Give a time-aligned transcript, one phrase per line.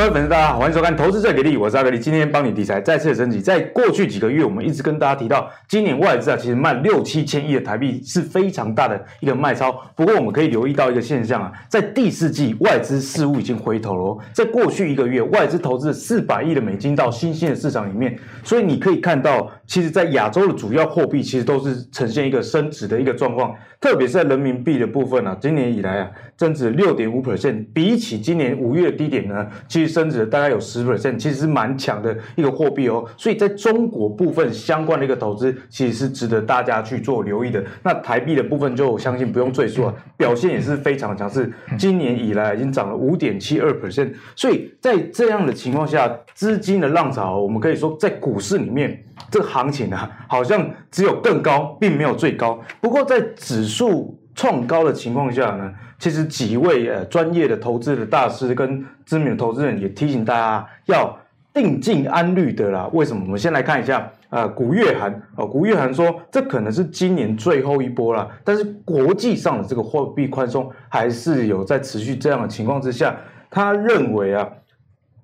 [0.00, 3.38] 各位粉丝，大家好，欢迎收看《投资最给力》，我是阿格力，今天帮你理财再次升级。
[3.38, 9.70] 在过去几个月，我们一直跟大家提到，今年外资啊，其实卖六七千亿的台币是非常大的一个卖超。
[9.94, 14.18] 不过，我们可以留意到一个现象啊，在第四季，外资似乎已经回头了哦。
[14.32, 33.04] 在过去一个月，外资投资四百亿的美金到新兴的市场里面，所以你可以看到，其实，在亚洲的主要货币其实都是呈现一个升值的一个状况，特别是在人民币的部分啊，今年以来啊，增值六点五 percent，比起今年五月的低点呢，其实升值了大概有十 percent，其实是蛮强的一个货币哦。
[33.16, 37.64] 所以在中国部分相关的一个投资，其实是值得大家去做留意的。
[37.84, 41.48] 那台币的部分，就我相信不用赘述了，表现也是非常强势，
[41.78, 44.14] 今年以来已经涨了五点七二 percent。
[44.34, 52.58] 所以在这样的情况下，资金的浪潮，我们可以说在股市里面，这个行情啊，好像只有更高，并没有最高。
[52.80, 61.14] 不过在指数创高的情况下呢，其实几位呃专业的投资的大师跟知名的投资人也提醒大家要
[61.52, 62.88] 定静安虑的啦。
[62.94, 63.22] 为什么？
[63.26, 73.14] 我们先来看一下呃，古月涵哦，古月涵说这可能是今年最后一波了，但是国际上的这个货币宽松还是有在持续这样的情况之下，
[73.50, 74.48] 他认为啊。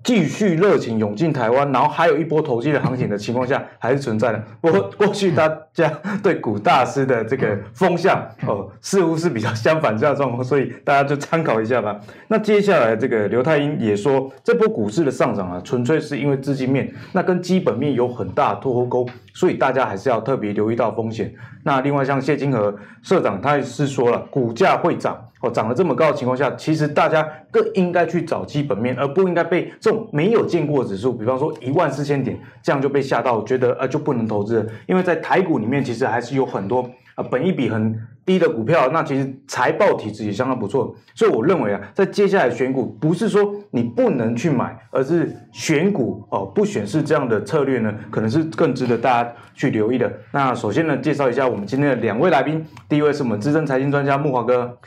[0.06, 4.40] 继续热情涌进台湾，然后还有一波投机的行情的情况下，还是存在的。
[4.60, 12.00] 不过 过去大家对股大师的这个风向哦，似乎是比较相反这样的状况，所以大家就参考一下吧。
[12.28, 21.30] 那接下来这个刘太英也说，这波股市的上涨啊，纯粹是因为资金面，那跟基本面有很大脱钩沟，所以大家还是要特别留意到风险。
[21.62, 25.22] 那另外像谢金河社长，他也是说了，股价会涨。
[25.42, 34.66] 哦，涨了这么高的情况下，其实大家更应该去找基本面，而不应该被这种没有见过的指数，比方说一万四千点这样就被吓到，觉得呃就不能投资。
[34.86, 40.94] 因为在台股里面，其实还是有很多啊、本一比很低的股票，那其实财报体质也相当不错。
[41.14, 50.12] 所以我认为啊，在接下来选股，不是说你不能去买，而是选股哦不选是这样的策略呢，可能是更值得大家去留意的。
[50.30, 54.78] 那首先呢，介绍一下我们今天的两位来宾，第一位是我们资深财经专家木华哥。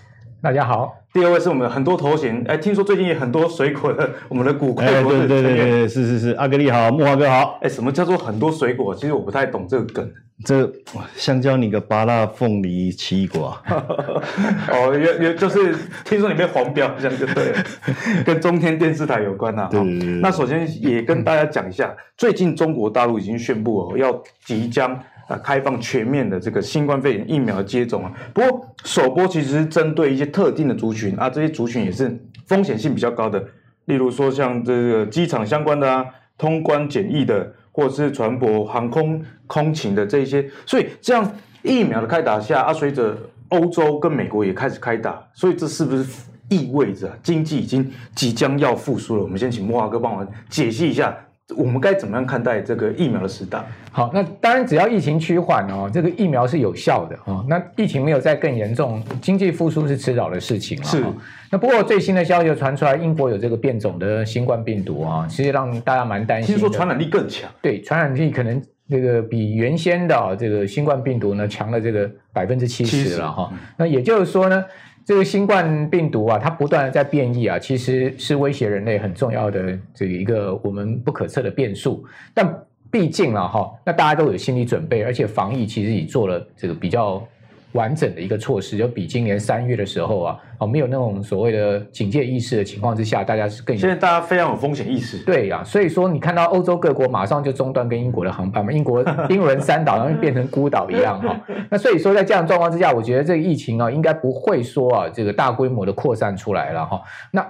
[0.42, 8.96] 大家好，第二位是我们很多头衔，哎，听说最近也很多水果的， 我们的股快对对对对，是是是，阿格力好，木华哥好，哎，什么叫做很多水果？
[8.96, 10.10] 其实我不太懂这个梗。
[10.46, 10.72] 这，
[11.18, 13.58] 香蕉、你个芭乐、凤梨、奇异果。
[13.68, 17.64] 哦，有有，就是听说你被黄标，这样就对了，
[18.26, 19.68] 跟中天电视台有关呐、啊。
[19.70, 24.98] 对，对，对，那首先也跟大家讲一下，嗯、最近中国大陆已经宣布哦，要即将。
[25.30, 33.40] 啊，开放全面的这个新冠肺炎疫苗的接种啊，不过首波其实是针对一些特定的族群啊，这些族群也是风险性比较高的，
[33.86, 36.04] 例如说像这个机场相关的啊，
[36.36, 41.32] 通关检疫的，或者是船舶、航空、空勤的这一些，所以这样
[41.62, 43.16] 疫苗的开打下啊，随着
[43.50, 46.04] 欧洲跟美国也开始开打，所以这是不是
[46.50, 49.22] 意味着经济已经即将要复苏了？
[49.22, 51.16] 我们先请莫华哥帮我解析一下。
[51.58, 53.60] 我们该怎么样看待这个疫苗的时代？
[53.92, 57.44] 好，那当然只要疫情趋缓哦，这个疫苗是有效的哦。
[57.50, 60.82] 那疫情没有再更严重，经济复苏是迟早的事情。
[60.84, 61.04] 是。
[61.50, 66.56] 那不过最新的消息传出来，英国有这个变种的新冠病毒啊，其实让大家蛮担心。
[66.56, 67.50] 听说传染力更强。
[67.62, 73.52] 对，传染力可能这个比原先的这个新冠病毒呢强了这个百分之七十了哈。
[73.76, 74.64] 那也就是说呢。
[75.10, 82.06] 这个新冠病毒啊，它不断的在变异啊，其实是威胁人类很重要的这一个我们不可测的变数。
[82.32, 82.48] 但
[82.92, 87.28] 毕竟啊，哈，那大家都有心理准备，而且防疫其实也做了这个比较。
[87.74, 93.78] 完整的一个措施，就比今年三月的时候啊，哦，没有那种所谓的警戒意识的情况之下，大家是更。
[93.78, 95.20] 现在大家非常有风险意识。
[95.24, 101.40] 对呀、啊，所以说你看到欧洲各国马上就中断跟英国的航班嘛，英国 英伦三岛然后变成孤岛一样哈。
[101.70, 107.00] 那所以说在这样状况之下，我觉得这个疫情啊，应该不会说啊这个大规模的扩散出来了哈。
[107.32, 107.48] 那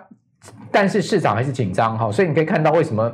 [0.69, 3.09] 但是市场还是紧张哈，所以你可以看到为什么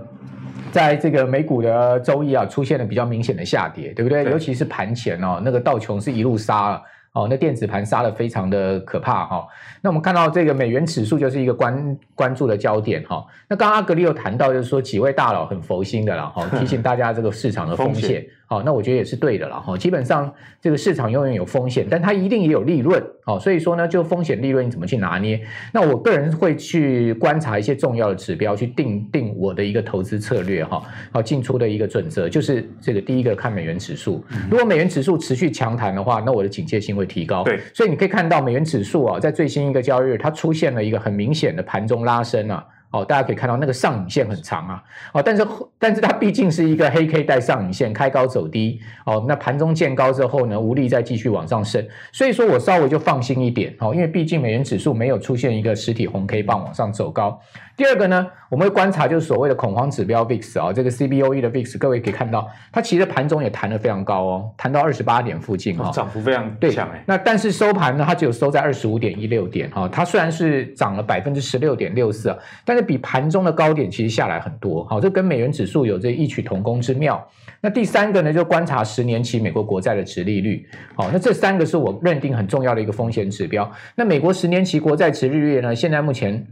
[0.72, 4.24] 在这个美股的周一啊出现了比较明显的下跌，对不对？
[4.24, 6.82] 对，尤其是盘前哦，那个道琼是一路杀了。
[7.16, 9.48] 哦，那电子盘杀的非常的可怕哈、哦。
[9.82, 13.26] 那我们看到这个美元指数就是一个关关注的焦点哈、哦。
[13.48, 18.24] 那刚刚阿格里有谈到，就是说几位大佬很佛心的了哈， 提醒大家这个市场的风险。
[18.48, 19.76] 好，那我觉得也是对的了哈。
[19.78, 20.32] 基本上
[20.62, 23.04] 这个市场永远有风险，但它一定也有利润。
[23.24, 25.42] 好，所以说呢，就风险利润你怎么去拿捏？
[25.74, 30.80] 那我个人会去观察一些重要的指标，去定定我的一个投资策略哈。
[31.12, 34.24] 好，进出的一个准则就是这个第一个看美元指数。
[34.50, 37.44] 如果美元指数持续强弹的话，那我的警戒性会提高。
[37.44, 42.64] 对，所以你可以看到美元指数啊，在最新一个交易日，它出现了一个很明显的盘中拉升啊。
[42.92, 44.84] 哦，大家可以看到那个上影线很长啊，
[45.14, 45.46] 哦，但是
[45.78, 57.40] 但是它毕竟是一个黑 K 带上影线，开高走低，哦，那盘中见高之后呢，无力再继续往上升，所以说我稍微就放心一点，哦，因为毕竟美元指数没有出现一个实体红 K 棒往上走高。
[57.78, 67.04] 第二个呢，我们会观察就是所谓的恐慌指标 VIX 啊、哦，这个 CBOE 的 VIX，各位可以看到，它其实盘中也弹得非常高哦，弹到二十八点附近哈、哦，涨幅非常强哎。
[67.06, 72.34] 那但是收盘呢，它只有收在二十五点一六点哈、哦，它虽然是涨了百分之十六点六四，
[72.64, 77.22] 但是比盘中的高点其实下来很多，好、哦，这跟美元指数有这异曲同工之妙。
[77.60, 83.70] 那第三个呢，就观察十年期美国国债的值利率，好、哦，那这三个是我认定很重要的一个风险指标。
[83.96, 86.48] 那美国十年期国债值利率呢，现在目前。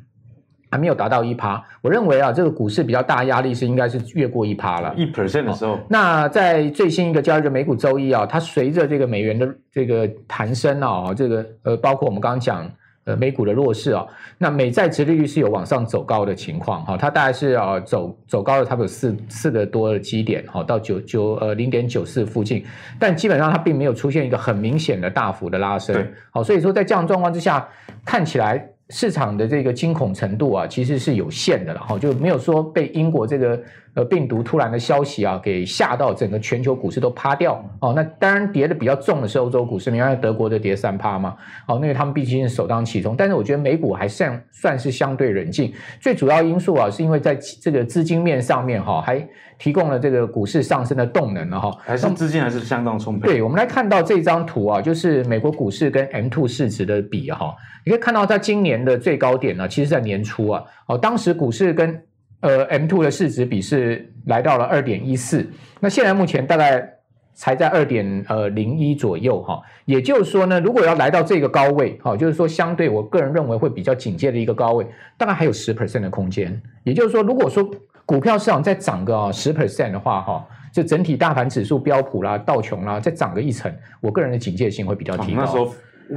[0.74, 5.78] 还没有达到一趴，我认为啊，这个股市比较大压力是应该是越过一趴了，一 percent 的时候。
[5.88, 12.68] 那在最新一个交易日美股周一啊，它随着这个美元的这个弹升啊，这个呃，包括我们刚刚讲
[13.04, 14.04] 呃美股的弱势啊，
[14.40, 22.66] 那美债殖利率是有往上走高的情况哈，它大概是啊走走高了差不多四四个多的基点哈，到九九呃零点九四附近，
[22.98, 27.70] 但基本上它并没有出现一个很明显的大幅的拉升，好，所以说在这样状况之下，
[28.04, 28.70] 看起来。
[28.94, 33.60] 市场的这个惊恐程度啊，其实是有限的了哈，就没有说被英国这个
[33.96, 37.94] 呃病毒突然的消息啊给吓到，整个全球股市都趴掉哦。
[37.96, 41.36] 那当然跌的比较重的是欧洲股市，你看德国的跌三趴嘛，
[41.68, 43.16] 哦，那个他们毕竟是首当其冲。
[43.16, 49.28] 但是我觉得美股还算算是相对冷静，最主要因素啊是因为在这个资金面上面哈还。
[49.60, 53.30] 提供了这个股市上升的动能了哈，还是资金还是相当充沛。
[53.30, 57.56] 对，我们来看到这张图啊，就是美国股市跟 M two 市值的比哈，
[57.86, 62.04] 你可以看到在今年的最高点呢，其实在年初啊，哦，当时股市跟
[62.44, 65.50] 呃，M two 的市值比是来到了二点一四，
[65.80, 66.86] 那现在目前大概
[67.34, 74.86] 才在二点呃零一左右哈，也就是说呢，如果要来到这个高位哈，就是说相对我个人认为会比较警戒的一个高位，
[75.18, 77.66] 大概还有十 percent 的空间，也就是说，如果说
[78.06, 85.70] 股票市场再涨个十 percent 的话，哈，就整体大盘指数标普啦、道琼啦，再涨个一成，我个人的警戒性会比较提高。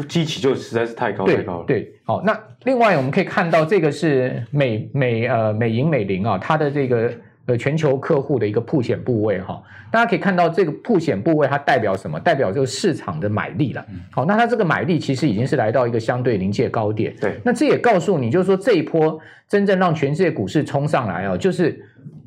[0.08, 1.64] 基期就实在是太高太高了。
[1.66, 7.12] 对，好，那另外我们可以看到，这个是美美呃美银美林啊，它的这个
[7.46, 12.18] 呃全球客户的一个曝险部位哈，大家可以看到这个曝险部位它代表什么？
[12.20, 13.84] 代表就是市场的买力了。
[14.10, 17.14] 好，那它这个买力其实已经是来到一个相对临界高点。
[17.20, 19.20] 对，那这也告诉你，就是说这一波。
[19.48, 21.80] 真正让全世界股市冲上来啊，就是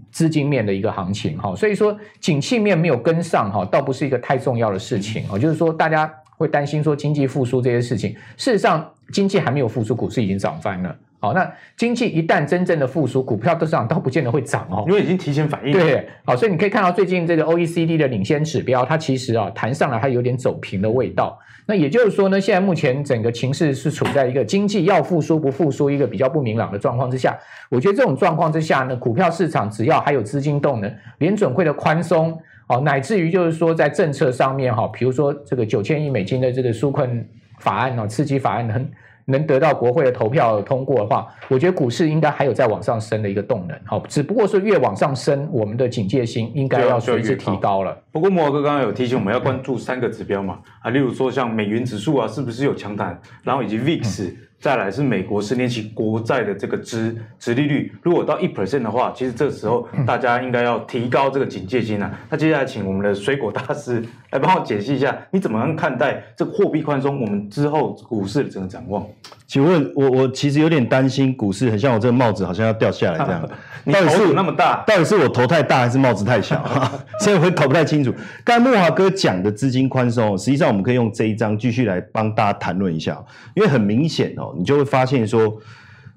[0.10, 6.10] 资金面的一个行情哈，所以说景气面没有跟上哈，倒不是一个太重要的事情哦，就是说大家
[6.40, 10.96] 会担心说经济复苏这些事情，事实上经济还没有复苏，股市已经涨翻了。
[11.20, 15.74] 好，那经济一旦真正的复苏，股票都涨，倒不见得会涨哦，因为已经提前反应。
[15.74, 21.38] 对，好，所以你可以看到最近这个 OECD 的领先指标，它其实啊弹上来，它有点走平的味道。
[21.66, 27.38] 那也就是说呢，现在目前整个情势是处在一个经济要复苏不复苏一个比较不明朗的状况之下。
[27.70, 37.28] 我觉得这种状况之下呢，股票市场只要还有资金动能，联准会的宽松，哦，乃至于就是说在政策上面哈，比如说这个九千亿美金的这个纾困
[37.60, 38.90] 法案哦，刺激法案能。
[39.32, 43.80] 能得到国会的投票通过的话，我觉得股市应该还有再往上升的一个动能。
[43.86, 47.96] 好，只不过是越往上升，我们的警戒心应该要随之提高了。
[48.12, 54.30] 不过慕驊哥刚刚有提醒我们要关注三个指标嘛，啊，例如说像美元指数啊，是不是有强弹，然后以及 VIX。
[54.30, 62.12] 嗯再来是美国十年期国债的这个殖殖利率，如果到一 percent 的话，其实这个时候大家应该要提高这个警戒心啊。
[62.30, 67.22] 那接下来请我们的水果大师 来帮我解析一下，你怎么样看待这个货币宽松？
[67.22, 69.06] 我们之后股市的整个展望？
[69.48, 73.50] 请问我我其实有点担心股市，很像我这个帽子好像要掉下来这样。
[73.86, 76.64] 你头有那么大，到底是我头太大还是帽子太小？
[77.22, 78.14] 所以我会搞不太清楚。
[78.44, 83.18] 刚才慕驊哥讲的资金宽松，实际上我们可以用这一章继续来帮大家谈论一下，
[83.56, 85.58] 因为很明显哦，你就会发现说，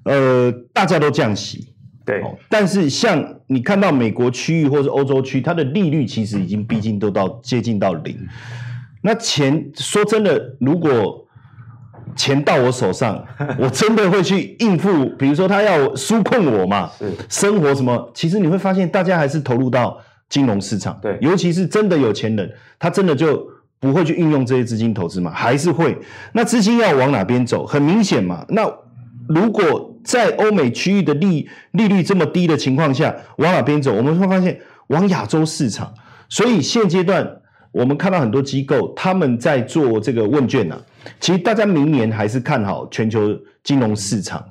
[0.03, 1.73] 呃，大家都降息，
[2.05, 8.17] 对，但是像你看到美国区域或是欧洲区，它的利率其实已经逼近都到接近到零。
[9.01, 11.27] 那钱说真的，如果
[12.15, 13.25] 钱到我手上，
[13.57, 15.07] 我真的会去应付。
[15.17, 18.11] 比如说，他要纾困我嘛， 是生活什么？
[18.13, 19.99] 其实你会发现，大家还是投入到
[20.29, 20.97] 金融市场。
[21.01, 23.45] 对，尤其是真的有钱人，他真的就
[23.83, 25.29] 不会去运用这些资金投资嘛？
[25.29, 25.95] 还是会？
[26.31, 27.65] 那资金要往哪边走？
[27.65, 28.45] 很明显嘛。
[28.47, 28.65] 那
[29.27, 33.93] 如果在欧美区域的利利率这么低的情况下，往哪边走？
[33.93, 35.93] 我们会发现往亚洲市场。
[36.29, 37.39] 所以现阶段。
[37.73, 40.81] 我们看到很多机构他们在做这个问卷呢、啊，
[41.19, 44.47] 其实大家明年还是看好全球金融市场，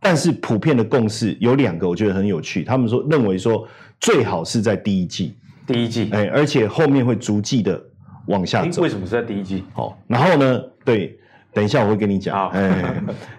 [0.00, 2.64] 但是普遍的共识有两个，我觉得很有趣。
[2.64, 3.68] 他们说认为说
[4.00, 5.36] 最好是在第一季，
[5.66, 7.78] 第一季，哎，而且后面会逐季的
[8.26, 8.82] 往下走。
[8.82, 9.64] 为什么是在第一季？
[9.72, 11.18] 好，然后呢，对，
[11.52, 12.94] 等一下我会跟你讲，哎，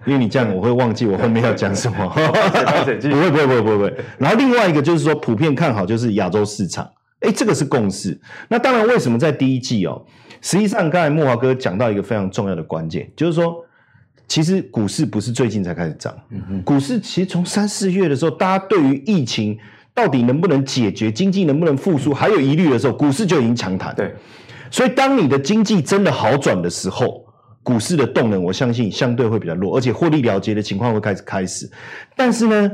[0.06, 2.08] 因为你这样我会忘记我后面要讲什么。
[2.08, 3.94] 不会不会不会不会。
[4.18, 6.90] 然后另外一个就是说，普遍看好就是亚洲市场，
[7.22, 8.20] 哎，这个是共识。
[8.50, 10.06] 那当然，为什么在第一季哦？
[10.42, 13.63] 实际上，刚才慕驊哥讲到一个非常重要的关键，就是说，
[14.28, 16.13] 其实股市不是最近才开始涨，
[16.66, 19.58] 股市其实从三四月的时候，大家对于疫情
[19.94, 23.96] 到底能不能解决、经济能不能复苏还有疑虑的时候，股市就已经强弹。
[23.96, 24.13] 对，
[24.74, 27.24] 所以当你的经济真的好转的时候，
[27.62, 31.70] 股市的动能，我相信相对会比较弱，而且获利了结的情况会开始开始。
[32.15, 32.72] 但是呢，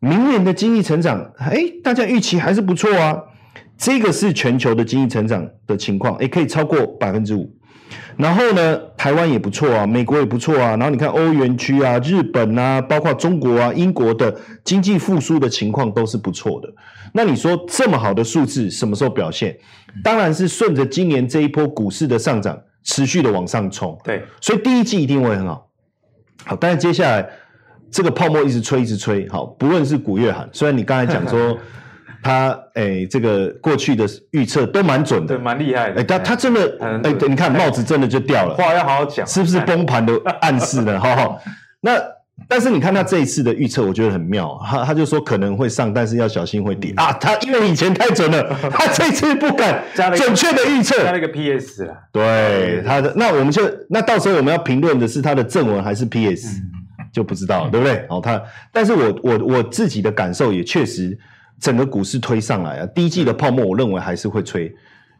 [0.00, 3.16] 明年的经济成长，哎，大家预期还是不错啊。
[3.78, 7.55] 这个是全球的经济成长的情况，也可以超过百分之五。
[8.16, 10.70] 然后呢，台湾也不错啊，美国也不错啊。
[10.70, 14.34] 然后你看欧元区啊、日本啊，包括中国啊、英国的
[14.64, 16.68] 经济复苏的情况都是不错的。
[17.12, 19.56] 那你说这么好的数字什么时候表现？
[20.02, 23.98] 当然是顺着今年这一波股市的上涨，持续的往上冲。
[24.02, 25.68] 对，所以第一季一定会很好。
[26.44, 27.28] 好，但是接下来
[27.90, 29.28] 这个泡沫一直吹，一直吹。
[29.28, 31.56] 好，不论是古月涵，虽然你刚才讲说。
[32.26, 35.94] 他哎、欸，这个过去的预测都蛮准的，对，蛮厉害的。
[35.94, 38.54] 哎、欸，他他真的哎、欸，你看帽子真的就掉了。
[38.56, 40.98] 话要好好讲，是不是崩盘的暗示呢？
[40.98, 41.38] 哈哈。
[41.80, 41.92] 那
[42.48, 44.60] 但是你看他这一次的预测，我觉得很妙。
[44.68, 47.12] 他他就说可能会上，但是要小心会跌、嗯、啊。
[47.12, 49.84] 他因为以前太准了， 他这次不敢
[50.16, 51.04] 准确的预测。
[51.04, 51.96] 加了一个 PS 了。
[52.10, 56.62] 对，他的那我们就那到时候我们要评论的是他的正文还是 PS，、嗯、
[57.12, 58.04] 就不知道，对不对？
[58.08, 58.42] 哦，他，
[58.72, 61.16] 但是我我我自己的感受也确实。
[61.60, 64.74] 整个股市推上来啊，第一季的泡沫我认为还是会吹，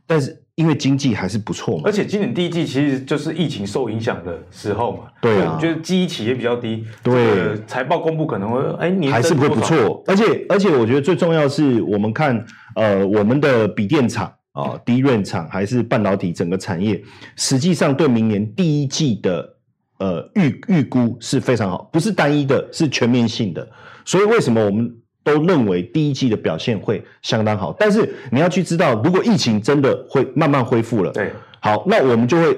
[0.07, 17.02] 但是因为经济还是不错嘛，而且今年第一季其实就是疫情受影响的时候嘛，对啊，就是基期也比较低，对，财报公布可能会哎，你还是会不错，而且而且我觉得最重要的是我们看呃我们的笔电厂啊、DRAM 厂还是半导体整个产业，
[17.37, 19.57] 实际上对明年第一季的
[19.99, 23.69] 呃预预估是非常好，不是单一的，是全面性的，
[24.05, 24.95] 所以为什么我们？
[25.26, 32.56] 都认为第一季的表现会相当好，但是你要去知道，如果疫情真的会慢慢恢复了，对，好，那我们就会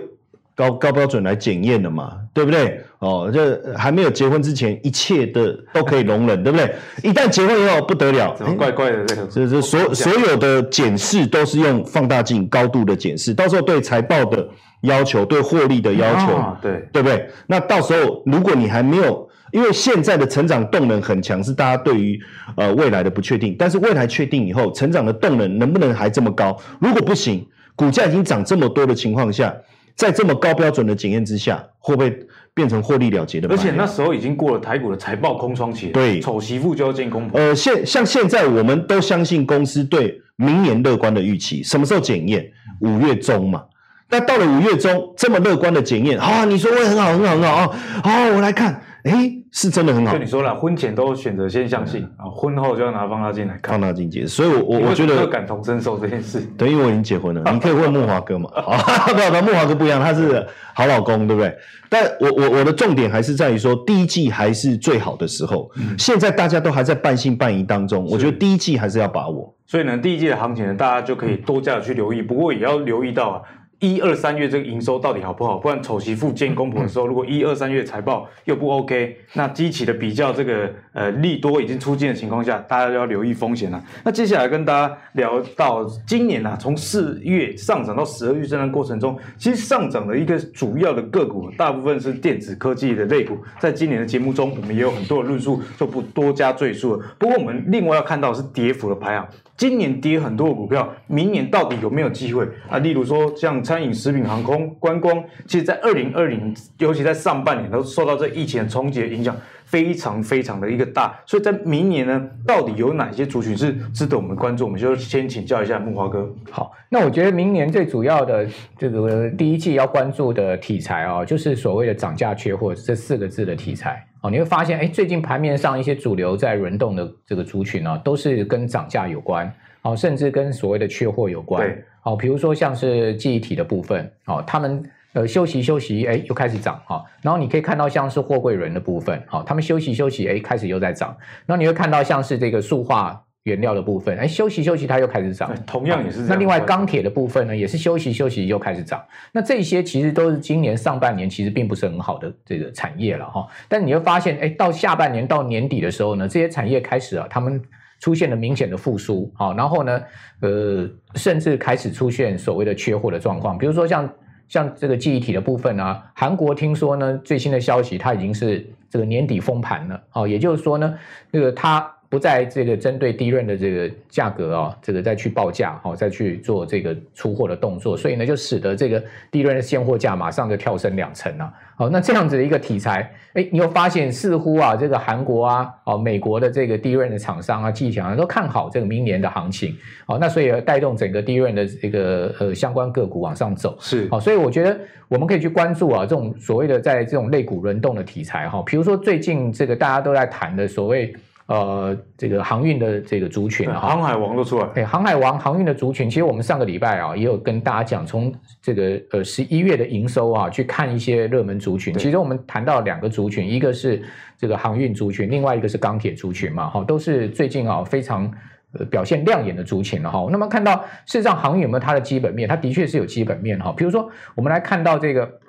[0.54, 2.78] 高高标准来检验了嘛，对不对？
[2.98, 6.75] 哦，这还没有结婚之前，一切的都可以容忍， 对不对？
[7.02, 14.46] 一旦结婚以后不得了，怎么怪怪的这个，这这所所有的检视都是用放大镜高度的检视，到时候对财报的
[14.82, 17.30] 要求，对获利的要求，啊、对对不对？
[17.46, 19.26] 那到时候如果你还没有。
[19.52, 22.20] 因为现在的成长动能很强，是大家对于
[22.56, 23.54] 呃未来的不确定。
[23.58, 26.56] 但是未来确定以后，成长的动能能不能还这么高？
[26.80, 29.54] 如果不行，股价已经涨这么多的情况下，
[29.94, 32.18] 在这么高标准的检验之下，会不会
[32.54, 33.48] 变成获利了结的？
[33.48, 37.38] 而且那时候已经过了台股的财报空窗期，对，丑媳妇就要见公婆。
[37.38, 42.50] 呃，现像现在我们都相信公司对明年乐观的预期，什么时候检验？
[42.80, 43.64] 五月中嘛。
[44.10, 47.70] 那到了五月中，这么乐观的检验，啊，你说会很好，很好，很好啊！
[48.02, 48.82] 好，我来看。
[49.04, 50.12] 哎，是真的很好。
[50.12, 54.28] 就你说了，婚前都选择先相信啊，婚后就要拿放大镜来看，放大镜解释。
[54.28, 56.40] 所以我，我我觉得感同身受这件事。
[56.56, 58.50] 等于我已经结婚了， 你可以问木华哥嘛。
[58.54, 58.72] 好，
[59.08, 61.54] 不不，慕驊哥不一样，他是好老公，对不对？
[61.88, 65.70] 但我我我的重点还是在于说，第一季还是最好的时候。
[65.76, 69.54] 嗯、现在大家都还在半信半疑当中，我觉得第一季还是要把握。
[69.66, 72.20] 所以呢，第一季的行情呢，大家就可以多加的去留意。
[72.20, 73.42] 不过也要留意到啊。
[73.80, 75.56] 一二三月这个营收到底好不好？
[75.56, 83.80] 不然丑媳妇见公婆的时候，如果一二三月财报又不 OK，那激起的比较这个呃利多已经出尽的情况下，大家要留意风险了。
[84.04, 93.38] 那接下来跟大家聊到今年啊，从四月上涨到十二月这段过程中，其实上涨的一个主要的个股，大部分是电子科技的类股。
[93.61, 97.06] 在今年的节目中，我们也有很多的论述，就不多加赘述了。
[97.16, 99.28] 不过我们另外要看到是跌幅的排行。
[99.58, 102.78] 今年跌很多的股票，明年到底有没有机会啊？
[102.78, 109.36] 例如说像餐饮、食品、航空、观光，其实，在二零二零，尤其在上半年，都受到这疫情的冲击的影响，
[109.70, 111.18] 非常非常的一个大。
[111.26, 114.64] 所以在明年呢，到底有哪些族群是值得我们关注？
[114.64, 116.28] 我们就先请教一下木华哥。
[116.50, 118.46] 好，那我觉得明年最主要的
[118.78, 124.04] 这个第一季要关注的题材啊、哦，就是所谓的涨价缺货这四个字的题材。
[124.20, 131.62] 哦，你会发现，哎，最近盘面上一些主流在轮动的这个族群呢、啊，都是跟涨价有关，哦，甚至跟所谓的缺货有关。
[131.62, 143.24] 对，哦，比如说像是记忆体的部分，哦，他们呃休息休息，哎，又开始涨，哈、哦，然后你可以看到像是货柜轮的部分，好、哦，他们休息休息，哎，开始又在涨，然后你会看到像是这个塑化。
[143.44, 145.50] 原料的部分，哎，休息休息，它又开始涨。
[145.64, 146.20] 同样也是。
[146.24, 149.02] 那另外钢铁的部分呢，也是休息休息又开始涨。
[149.32, 153.46] 那这些其实都是今年上半年其实并不是很好的这个产业了哈。
[153.66, 157.58] 但你会发现，哎，到下半年到年底的时候呢，这些产业开始啊，他们
[158.00, 159.32] 出现了明显的复苏。
[159.34, 160.02] 好，然后呢，
[160.40, 163.56] 呃，甚至开始出现所谓的缺货的状况。
[163.56, 164.06] 比如说像
[164.48, 170.98] 像这个记忆体的部分啊，韩国听说呢，最新的消息，它已经是这个年底封盘了，哦，也就是说呢，
[171.30, 171.94] 那个它。
[172.10, 181.52] 不再这个针对低润的这个价格啊，这个再去报价，好，再去做这个出货的动作，所以呢，就使得这个低润的现货价马上就跳升两成了。
[181.78, 201.14] 好，那这样子的一个题材，哎，你又发现似乎啊，这个韩国啊，哦，美国的这个 DRAM 的厂商啊，记忆厂商都看好这个明年的行情，好，那所以带动整个 DRAM 的这个呃相关个股往上走，是，好，所以我觉得我们可以去关注啊，这种所谓的在这种类股轮动的题材哈，比如说最近这个大家都在谈的所谓。
[201.48, 204.66] 呃，这个航运的这个族群，航海王都出来。
[204.74, 211.94] 对，航海王航运的族群，其实我们上个礼拜啊，也有跟大家讲，从这个呃十一月的营收啊，去看一些热门族群。
[211.94, 214.02] 其实我们谈到两个族群，一个是
[214.36, 218.30] 这个航运族群，另外一个是钢铁族群嘛，哈，都是最近啊非常
[218.78, 220.28] 呃表现亮眼的族群了哈。
[220.30, 220.74] 那么看到
[221.06, 222.46] 事实上航运有没有它的基本面？
[222.46, 223.72] 它的确是有基本面哈。
[223.74, 225.40] 比如说我们来看到这个。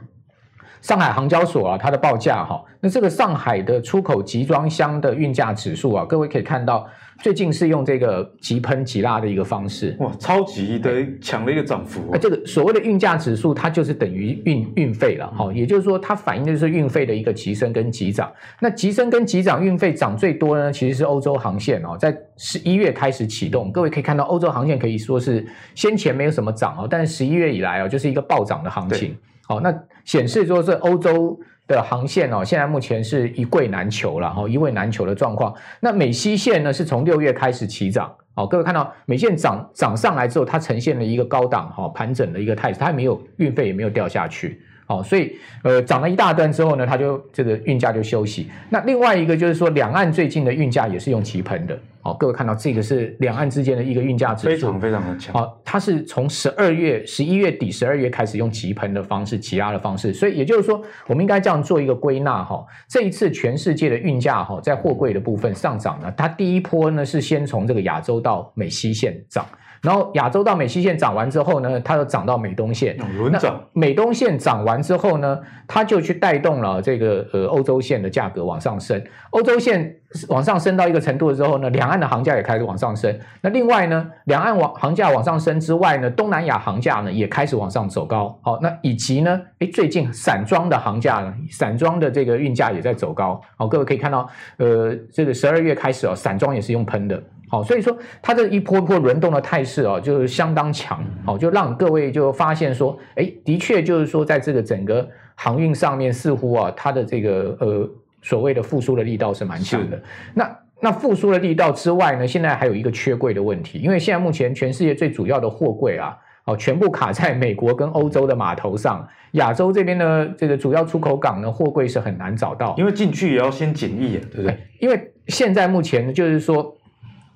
[0.81, 6.87] 上海航交所啊，它的报价哈，那这个上海的出口集装箱的运价指数啊，各位可以看到，
[7.21, 12.01] 最近是用这个急喷急拉的一个方式，哇，超级的强的一个涨幅。
[12.11, 18.31] 那这个所谓的运价指数，它就是等于运运费了哈，也就是说，它反映的就是运费的一个急升跟急涨。
[18.61, 23.69] 那急升跟急涨，运费涨最多呢，其实是欧洲航线哦，在十一月开始启动。
[23.69, 25.45] 各位可以看到，欧洲航线可以说是
[25.75, 29.13] 先前没有什么涨哦，但是十一月以来哦，就是一个暴涨的行情。
[29.49, 29.73] 好，那
[30.05, 35.51] 显示说这欧洲的航线哦，现在目前是一柜难求了哈，一位难求的状况。
[35.79, 44.61] 那美西线呢，是从六月开始起涨，好，各位看到美线涨涨上来之后，它呈现了一个高档哈盘整的一个态势，它还没有运费也没有掉下去。
[44.89, 48.49] 好，所以呃涨了一大段之后呢，它就这个运价就休息。
[48.71, 51.77] 那另外一个就是说，两岸最近的运价也是用急喷的。
[52.01, 55.31] 好，各位看到这个是两岸之间的一个运价指数，非常非常的强。
[55.31, 60.11] 好，它是从十二月、十一月底、十二月开始用急喷的方式、挤压的方式。
[60.11, 62.65] 所以也就是说，我们应该这样做一个归纳哈。
[62.87, 69.45] 这一次全世界的运价哈，在货柜的部分上涨呢，它第一波呢是先从这个亚洲到美西线涨。
[69.81, 73.61] 然后亚洲到美西线涨完之后呢，它又涨到美东线，轮涨。
[73.73, 79.01] 美东线涨完之后呢，它就去带动了这个呃欧洲线的价格往上升。
[79.29, 79.95] 欧洲线
[80.27, 83.17] 往上升到一个程度之后呢，两岸的行价也开始往上升。
[83.41, 88.37] 那另外呢，两岸往行价往上升之外呢，东南亚行价呢也开始往上走高。
[88.41, 93.39] 好，那以及呢，诶，最近散装的行价呢，散装的这个运价也在走高。
[93.55, 94.27] 好，各位可以看到，
[94.57, 97.21] 呃，这个十二月开始哦，散装也是用喷的。
[97.49, 101.03] 好，所以说它这一波一波轮动的态势啊，就是相当强。
[101.25, 107.89] 好，就让各位就发现说，哎，的确就是说，在这个整个航运上面，似乎啊，它的这个呃
[108.21, 109.99] 所谓的复苏的力道是蛮强的。
[110.35, 124.55] 那那复苏的力道之外呢，现在还有一个缺柜的问题，因为现在目前全世界最主要的货柜啊，哦，全部卡在美国跟欧洲的码头上，亚洲这边呢这个主要出口港呢，货柜是很难找到，因为进去也要先检疫，对不对？
[124.79, 126.75] 因为现在目前就是说。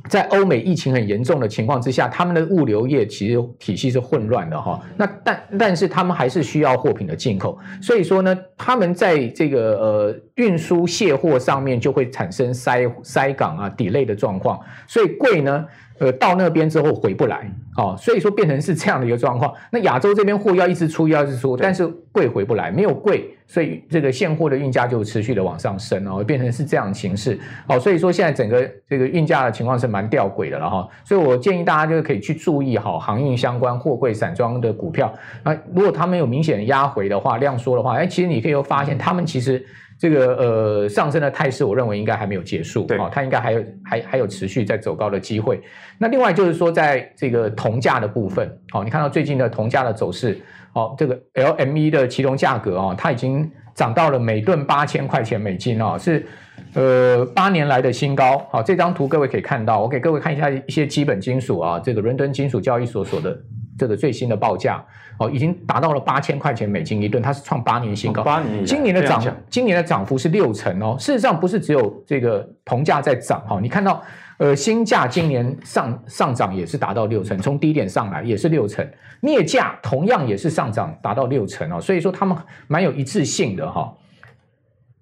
[0.10, 4.82] 在欧美疫情很严重的情况之下，他们的物流业其实体系是混乱的哈。
[4.98, 15.65] 那但但是他们还是需要货品的进口，所以说呢，他们在这个呃运输卸货上面就会产生塞塞港啊、delay 的状况，所以柜呢。
[16.00, 19.54] 呃，到那边之后回不来，哦，所以说变成是这样的一个状况。
[19.72, 27.39] 那亚洲这边货要一直出，要一直出，但是柜回不来，没有柜，所以这个现货的运价就持续的往上升哦，变成是这样的形式。
[27.69, 30.86] 哦，所以说现在整个这个运价的情况是蛮吊诡的了哈。
[31.06, 35.13] 所以我建议大家就是可以去注意好航运相关货柜散装的股票。
[35.43, 39.63] 那如果他们有明显的压回的话，量缩的话，哎，其实你可以发现他们其实。
[40.04, 45.62] 这个呃上升的态势，我认为应该还没有结束，对，哦，它应该还有还还有持续在走高的机会。
[45.98, 50.38] 那另外就是说，在这个铜价的部分，哦，你看到最近的铜价的走势，
[50.74, 56.26] 哦，这个 LME 的期铜价格哦，它已经涨到了每吨八千块钱美金哦，是
[56.74, 58.39] 呃八年来的新高。
[58.52, 63.39] 好，哦，这张图各位可以看到，我给各位看一下一些基本金属啊，这个伦敦金属交易所所的。
[63.78, 64.84] 这个最新的报价
[65.20, 68.24] 哦，已经达到了八千块钱美金一吨，它是创八年新高。
[68.24, 70.96] 八年，今年的涨，今年的涨幅是六成哦。
[71.00, 74.02] 事实上，不是只有这个铜价在涨哈，你看到
[74.40, 78.86] 呃，锌价今年上上涨也是达到六成，从低点上来也是六成。
[79.22, 82.36] 镍价同样也是上涨达到六成哦，所以说他们
[82.68, 83.94] 蛮有一致性的哈。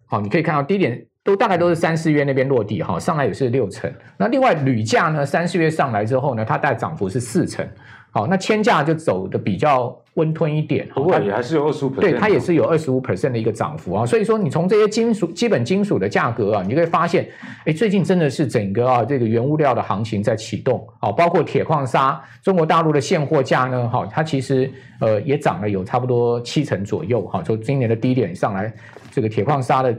[0.06, 3.92] 好，你可以看到低点都大概都是三四月那边落地哈，上来也是六成。
[4.18, 7.66] 那另外铝价呢，三四月上来之后呢，它大概涨幅是四成。
[8.14, 14.06] 好，那铅价就走的比较温吞一点，不过也还是有二十五 percent，对，它也是有二十五 percent 的一个涨幅啊。
[14.06, 17.26] 所以说，你从这些金属基本金属的价格啊，你就可以发现，
[17.66, 24.70] 哎，最近真的是整个啊这个原物料的行情在启动，好，包括铁矿砂，中国大陆的现货价呢，哈，它其实
[25.00, 28.74] 呃也涨了有差不多七成左右，哈，从今年的低点上来，
[29.10, 29.98] 这个铁矿砂的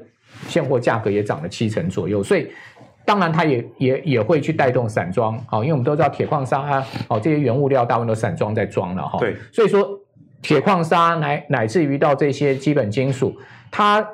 [0.48, 2.46] 现货价格也涨了七成左右，所以。
[3.05, 9.19] 当然，它也也也会去带动散装，好，因为我们都知道铁矿砂啊，好，这些原物料大部分都散装在装了哈。
[9.19, 9.99] 对，所以说
[10.41, 13.37] 铁矿砂乃乃至于到这些基本金属，
[13.71, 14.07] 它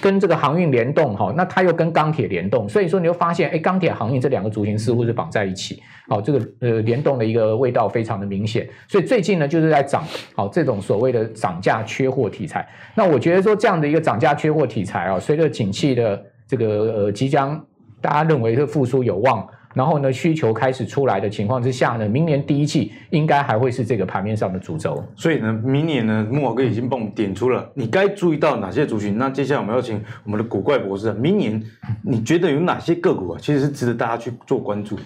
[0.00, 8.68] 跟这个航运联动哈，那它又跟钢铁联动，所以说你会发现，哎，钢铁航运这两个族群似乎是绑在一起，好，这个呃联动的一个味道非常的明显。
[8.88, 10.04] 所以最近呢，就是在涨，
[10.34, 12.66] 好，这种所谓的涨价缺货题材。
[12.94, 17.64] 那我觉得说这样的一个涨价缺货题材啊，随着景气的这个呃即将。
[18.04, 25.02] 大家认为这复苏有望，然后呢，需求开始出来的情况之下呢，明年第一季应该还会是这个盘面上的主轴。
[25.16, 29.16] 所以呢，明年呢，慕驊哥已经帮我们点出了你该注意到哪些族群。
[29.16, 31.58] 那接下来我们要请我们的古怪博士，明年
[32.02, 34.98] 你觉得有哪些个股啊，其实是值得大家去做关注？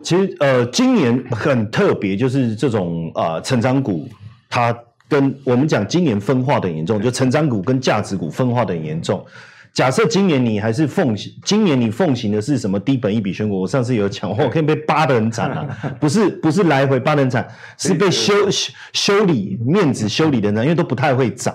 [0.00, 4.08] 其实呃，今年很特别，就是这种呃成长股，
[4.48, 4.74] 它
[5.06, 9.22] 跟我们讲今年分化的严重，就成长股跟价值股分化的严重。
[9.72, 13.60] 假设今年你还是奉行，今年你奉行的是什么低本一笔选股？
[13.60, 15.66] 我上次有讲过，可以被扒得很惨啊！
[16.00, 17.46] 不是不是来回扒得很惨，
[17.78, 21.54] 是被修修修理面子修理的人，因为都不太会涨。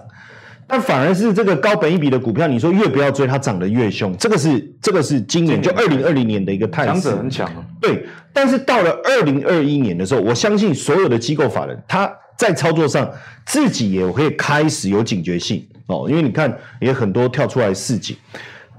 [0.67, 4.15] 但反而是这个高本一笔的股票，你说越不要追，它涨得越凶。
[4.17, 7.63] 这个是这个是今年就二零二零年的一个态势，强者很强啊。
[7.79, 13.07] 对，但是到了二零二一年的时候，我相信所有的机构法人，他在操作上
[13.45, 15.63] 自己也会开始有警觉性。
[15.87, 18.17] 哦，因为你看也很多跳出来市井，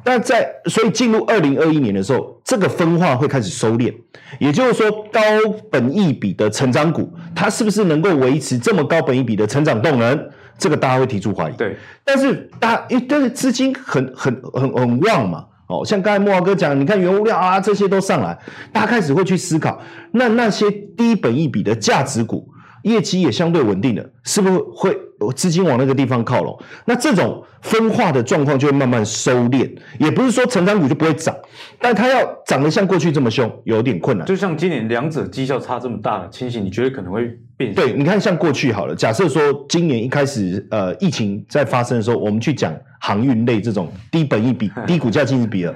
[0.03, 3.95] 但在所以进入二零二一年的时候，这个分化会开始收敛，
[4.41, 5.21] 也就是说高
[5.71, 10.29] 本益比的成长股，它是不是能够维持这么高本益比的成长动能？
[10.59, 11.53] 这个大家会提出怀疑。
[11.57, 18.37] 对，但是大家因为但是资金很很很很旺嘛，哦，像刚才莫华哥讲，你看原物料啊这些都上来，
[18.73, 19.81] 大家开始会去思考，
[20.13, 22.49] 那那些低本益比的价值股。
[22.83, 24.97] 业绩也相对稳定的，是不是会
[25.35, 26.59] 资金往那个地方靠拢？
[26.85, 31.35] 那这种分化的状况就会慢慢收敛，也不是说成长股就不会涨，
[31.81, 34.27] 但它要涨得像过去这么凶，有点困难。
[34.27, 37.75] 就像今年两者绩效差这么大的情形，你觉得可能会变？
[37.75, 45.75] 对，你看像过去好了，假设说今年一开始呃疫情在发生的时候，我们去讲航运类这种低本益比、 低股价净值比了。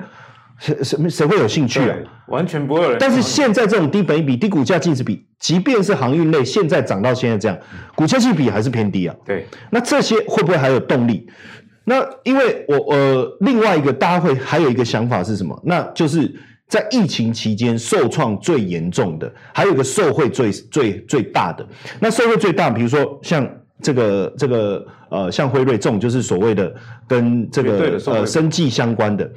[0.60, 1.96] 谁谁谁会有兴趣啊？
[2.28, 2.98] 完全不会有人。
[3.00, 7.58] 但是现在这种低本益比、低股价净值比，即便是航运类，现在涨到现在这样，
[7.94, 9.16] 股价净比还是偏低啊。
[9.24, 11.26] 对，那这些会不会还有动力？
[11.84, 15.58] 那因为我呃，另外一个大家会还有一个想法是什么？
[15.64, 16.30] 那就是
[16.68, 21.66] 在疫情期间受创最严重的，还有一个受惠最最最大的。
[21.98, 23.48] 那受惠最大，比如说像
[23.82, 26.72] 这个这个呃，像辉瑞这种，就是所谓的
[27.06, 29.30] 跟这个呃生计相关的。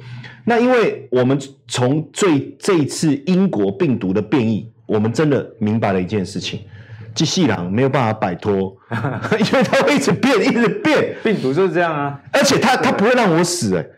[0.44, 6.60] 那因为我们从最这一次英国病毒的变异，我们真的明白了一件事情：
[7.14, 8.76] 机器狼没有办法摆脱，
[9.40, 11.16] 因为它会一直变，一直变。
[11.22, 13.90] 病毒就是这样啊，而且它它不会让我死，诶，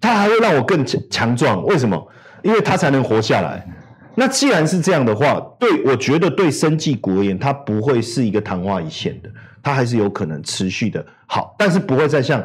[0.00, 1.64] 它还会让我更强强壮。
[1.64, 2.08] 为什么？
[2.42, 3.64] 因为它才能活下来。
[4.16, 9.30] 那既然是这样的话，对，我觉得对生技股而言，它不会是一个昙花一现的，
[9.62, 12.42] 它还是有可能持续的好，但是不会再像。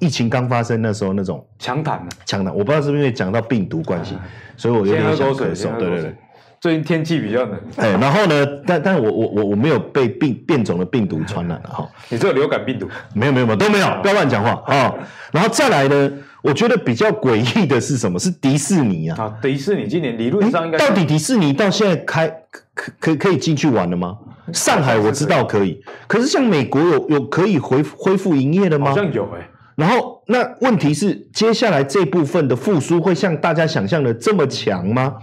[0.00, 4.20] 疫情刚发生那时候那种强弹了强弹，我不知道是不是因为讲到病毒关系，嗯、
[4.56, 5.76] 所以我有点想咳嗽。
[5.76, 6.14] 对对对，
[6.60, 7.60] 最近天气比较冷。
[7.78, 8.46] 哎，然后呢？
[8.64, 11.88] 但但我我我我没有被病变种的病毒传染了哈。
[12.10, 12.88] 你这个流感病毒？
[13.12, 14.94] 没有没有没有都没有，不要乱讲话啊！
[15.32, 16.12] 然后再来呢？
[16.42, 18.16] 我觉得比较诡异的是什么？
[18.20, 19.20] 是迪士尼啊！
[19.20, 22.32] 啊，迪士尼今年理论上应该到底迪士尼到现在开
[22.78, 24.16] 可可可以进去玩了吗？
[24.52, 28.90] 上海我知道可以，可是像美国有有可以恢恢复营业的吗？
[28.90, 29.50] 好像有哎、欸。
[29.74, 35.14] 然后，那问题是，接下来这部分的复苏会像大家想象的这么强吗？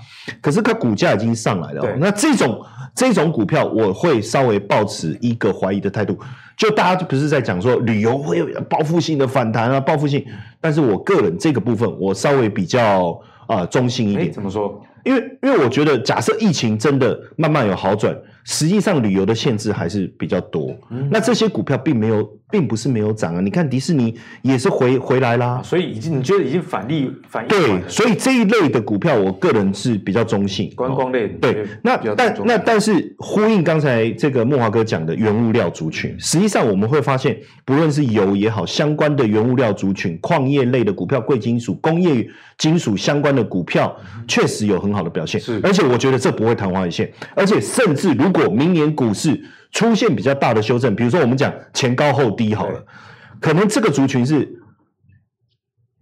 [0.42, 2.64] 可是它股价已经上来了，哦，那这种
[2.94, 6.18] 这种股票，我会稍微抱持一个怀疑的态度。
[6.56, 10.26] 就大家不是在讲说旅游会有报复性的反弹啊，报复性。
[10.62, 13.12] 但是我个人这个部分，我稍微比较
[13.48, 14.32] 啊、呃、中性一点。
[14.32, 14.82] 怎么说？
[15.06, 18.14] 因为因为我觉得，假设疫情真的慢慢有好转。
[18.48, 20.72] 实际上，旅游的限制还是比较多。
[20.92, 23.42] 嗯、那这些股票并没有，并不是没有涨啊。
[23.42, 30.72] 你看迪士尼也是回回来啦，所以已经你觉得已经反利反应对，所以这一类的股票，我个人是比较中性。
[30.74, 42.26] 观光类、哦、对，那但那但是呼应刚才这个慕驊哥讲的原物料族群，实际上我们会发现，不论是油也好，相关的原物料族群、矿业类的股票、贵金属、工业
[42.58, 45.40] 金属相关的股票，确实有很好的表现。
[45.40, 48.14] 是，而且我觉得这不会昙花一现，而且甚至。
[48.16, 49.38] 如果明年股市
[49.76, 52.84] 出现比较大的修正，比如说我们讲前高后低好了，
[53.40, 54.62] 可能这个族群是。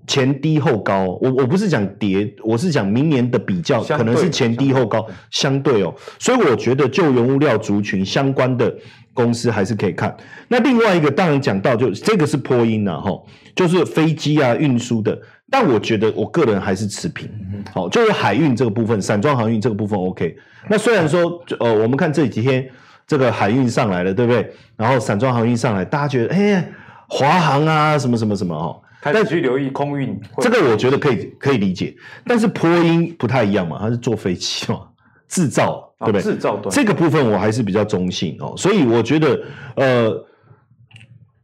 [0.06, 8.76] 前低后高，我我不是讲跌，我是讲明年的比较，可能是前低后高，相对哦，所以我觉得就原物料族群相关的
[9.14, 10.14] 公司还是可以看。
[10.50, 13.12] 那另外一个当然讲到就这个是波音了哈，
[13.56, 15.18] 就是飞机啊运输的，
[15.50, 17.30] 但我觉得我个人还是持平，
[17.72, 20.36] 好，就是海运这个部分，散装航运这个部分 OK。
[20.70, 22.70] 那虽然说呃，我们看这几天
[23.08, 24.52] 这个海运上来了，对不对？
[24.76, 26.72] 然后散装航运上来，大家觉得哎，
[27.08, 28.80] 华航啊什么什么什么哦。
[29.06, 31.94] 但去留意空运，这个我觉得可以可以理解，
[32.26, 34.80] 但是波音不太一样嘛，它是坐飞机嘛，
[35.28, 36.22] 制造对不对？
[36.22, 39.38] 制造端这个部分我还是比较中性哦，所以我觉得
[39.76, 40.26] 呃，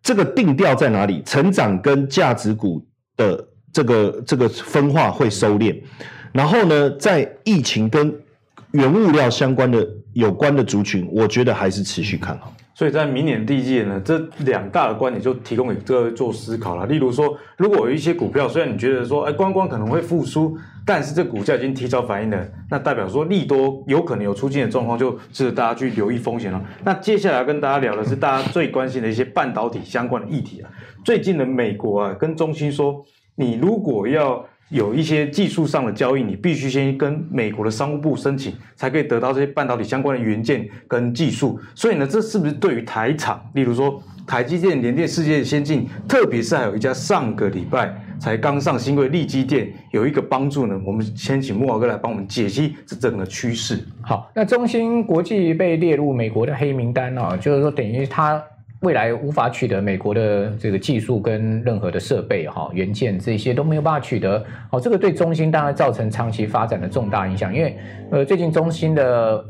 [0.02, 1.22] 这个定调在哪里？
[1.24, 2.82] 成长跟价值股
[3.18, 5.78] 的这个这个分化会收敛，
[6.32, 8.18] 然后呢，在疫情跟
[8.72, 12.54] 原物料相关的有关的族群，我觉得还是持续看好。
[12.76, 16.86] 所以在明年第一季呢，这两大的观点就提供给各位做思考了。
[16.86, 26.64] 例如说，如果有一些股票，虽然你觉得说，哎，观光可能会复苏，但是这股价已经提早反应了，那代表说利多有可能有出现的状况，就值得大家去留意风险了。
[26.86, 30.72] 那接下来要跟大家聊的是大家最关心的一些半导体相关的议题啊。
[31.04, 33.04] 最近的美国啊，跟中芯说，
[33.36, 41.60] 你如果要有一些技术上的交易，你必须先跟美国的商务部申请，才可以得到这些半导体相关的元件跟技术。
[41.74, 50.80] 所以呢，这是不是对于台厂，例如说台积电、联电、世界先进，特别是还有一家上个礼拜才刚上新贵利基电，有一个帮助呢？
[50.86, 53.84] 我们先请木华哥来帮我们解析这整个趋势。
[54.02, 58.40] 好，那中芯国际被列入美国的黑名单啊，就是说等于它。
[58.82, 67.78] 未来无法取得美国的这个技术跟任何的设备哈元件这些都没有办法取得，好，这个对中芯当然造成长期发展的重大影响，因为
[68.10, 69.44] 呃最近中芯的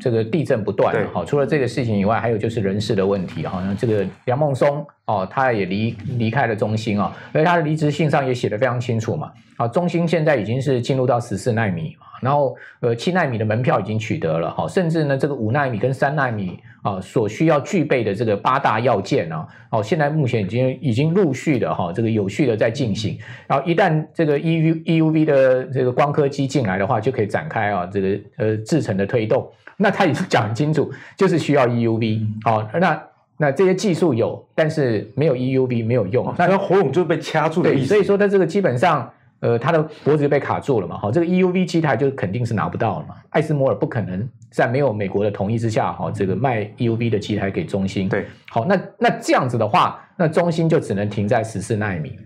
[0.00, 11.96] 这个地震不断，好，除了这个事情以外，还有就是人事的问题，好像这个梁孟松哦他也离离开了中芯啊，而他的离职信上也写得非常清楚嘛，好，中芯现在已经是进入到十四纳米。
[12.20, 23.18] 然后，呃，七纳米的门票已经取得了，好，甚至呢，这个五纳米跟三纳米啊，所需要具备的这个八大要件啊，哦，现在目前已经已经陆续的哈，这个有序的在进行。
[23.46, 29.50] 然后一旦这个 E U E U V 的这个光刻机进来的话，就可以展开啊，这个呃制程的推动。
[29.78, 33.02] 那他已经 讲很清楚，就是需要 E U V，好，那
[33.38, 37.86] 那这些技术有，但是没有 E U V 没有用，哦、那火龙就被掐住的意思。
[37.86, 39.10] 所以说，它这个基本上。
[39.44, 43.16] 呃，他的脖子就被卡住了嘛，好，这个 EUV 机台就肯定是拿不到了嘛。
[43.28, 48.08] 艾斯摩尔不可能在没有美国的同意之下，哈，这个卖 EUV 的机台给中兴。
[48.08, 52.16] 对，好，那那这样子的话，那中兴就只能停在十四纳米，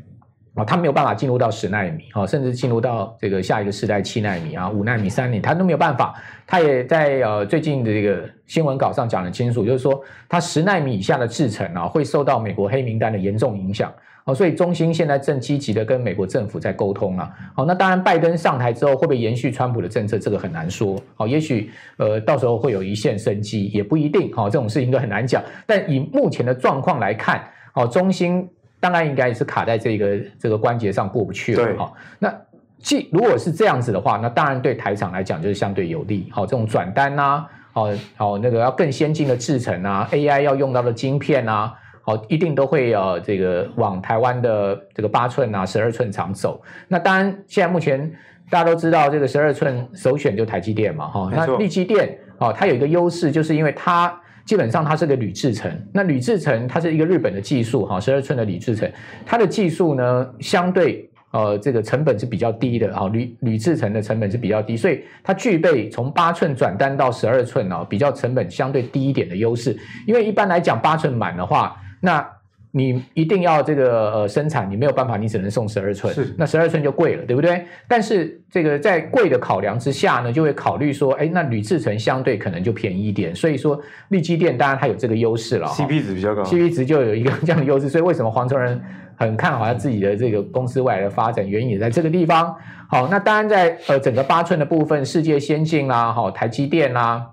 [0.54, 6.14] 啊，他没有办法进入到十纳米，哈，甚至进入到这个下一个世代七纳米啊，五纳米、三纳米，他都没有办法。
[6.46, 13.92] 他也在呃最近的这个新闻稿上讲得清楚，就是说他十纳米以下的制程啊，会受到美国黑名单的严重影响。
[14.28, 17.30] 哦，所以中芯现在正积极的跟美国政府在沟通啊。
[17.54, 21.00] 好，那当然，拜登上台之后会不会延续川普的政策，这个很难说。
[21.14, 24.30] 好，也许呃到时候会有一线生机，也不一定。
[24.34, 25.42] 好，这种事情都很难讲。
[25.66, 28.46] 但以目前的状况来看，好，中芯
[28.78, 31.74] 当然应该也是卡在这个这个关节上过不去了。
[31.78, 32.30] 好，那
[32.76, 36.28] 既如果是这样子的话，那当然对台厂来讲就是相对有利。
[36.30, 41.72] 好，这种转单呐，好，好那个要更先进的制程啊，AI 要用到的晶片啊。
[42.08, 46.58] 哦，一定都会呃，这个往台湾的这个八寸啊、十二寸厂走。
[46.88, 48.10] 那当然，现在目前
[48.48, 51.30] 大家都知道，这个十二寸首选就台积电嘛，哈。
[51.30, 55.70] 那力积电哦，它有一个优势，就是因为它基本上它是个铝制成。
[55.92, 58.90] 那铝制成它是一个日本的技术，哈，十二寸的铝制成，
[59.26, 69.76] 它的技术呢，相对呃这个成本是比较低的，啊，铝铝制成的成本是比较低，所以它具备从八寸转单到十二寸啊，比较成本相对低一点的优势。
[70.06, 72.26] 因为一般来讲，八寸满的话，那
[72.70, 77.64] 你一定要这个呃生产，你没有办法，你只能送十二寸，是那十二寸就贵了，对不对？
[77.88, 88.78] 但是这个在贵的考量之下呢，就会考虑说，哎，那铝制成相对可能就便宜一点，所以说力积电当然它有这个优势了，CP 值比较高，CP 值就有一个这样的优势，所以为什么黄崇仁
[89.16, 92.54] 很看好他自己的这个公司未来的发展，原因也在这个地方。
[92.90, 97.30] 好，那当然在呃整个八寸的部分，世界先进啦，好，台积电啦，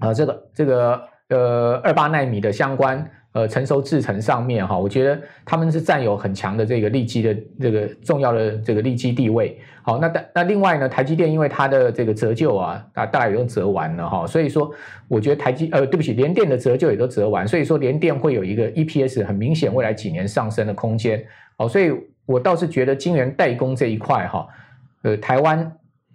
[0.00, 3.10] 啊这个这个呃二八纳米的相关。
[3.36, 9.60] 呃，成熟制程上面哈，我觉得他们是占有很强的这个利基的这个重要的这个利基地位。
[9.82, 14.72] 好，那但那另外呢，台积电因为它的这个折旧啊，大大概也都折完了哈，所以说
[15.06, 21.22] 我觉得台积呃，对不起，联电的折旧也都折完，所以说联电会有一个 EPS 很明显未来几年上升的空间。
[21.58, 21.92] 好，所以
[22.24, 24.48] 我倒是觉得晶圆代工这一块哈，
[25.02, 25.70] 呃，台湾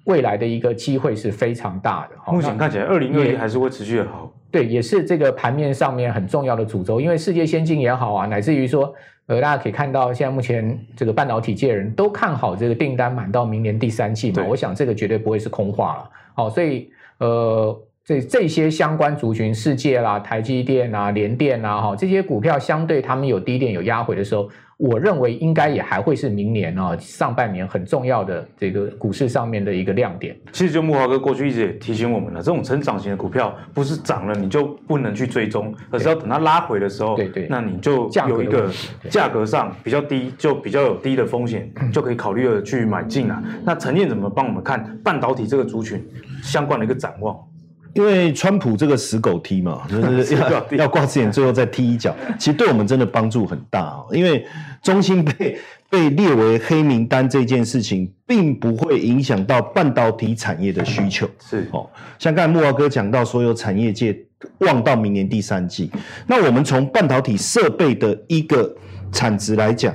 [0.05, 2.33] 未来的一个机会是非常大的。
[2.33, 4.33] 目前看起来，二零二一还是会持续的好。
[4.51, 8.93] 对，也是这个盘面上面很重要的主轴，因为世界先进也好啊，乃至于说，
[9.27, 16.09] 呃，大家可以看到，现在目前这个半导体界人都看好这个订单满到明年第三季嘛，我想这个绝对不会是空话了。
[16.33, 17.81] 好，所以呃。
[18.03, 24.49] 这这些相关族群，世界啦、台积电啊、联电啊，哈，这些股票相对他们有低点有压回的时候，
[24.81, 30.35] 我认为应该也还会是明年啊上半年很重要的这个股市上面的一个亮点。
[30.51, 38.71] 其实就木华哥过去一直也提醒我们了，这种成长型的股票不是涨了你就不能去追踪，而是要等它拉回的时候，对对，那你就有一个
[39.07, 43.43] 价格上比较低，就比较有低的风险，就可以考虑的去买进啊。
[43.63, 46.03] 那陈燕怎么帮我们看半导体这个族群
[46.41, 47.37] 相关的一个展望？
[47.93, 54.07] 因为川普这个死狗踢嘛， 就是要要挂之前最后再踢一脚，其实对我们真的帮助很大哦。
[54.11, 54.45] 因为
[54.81, 55.57] 中芯被
[55.89, 61.29] 被列为黑名单这件事情，并不会影响到半导体产业的需求。
[61.39, 64.17] 是哦，像刚才木华哥讲到，所有产业界
[64.59, 65.91] 望到明年第三季，
[66.27, 68.73] 那我们从半导体设备的一个
[69.11, 69.93] 产值来讲。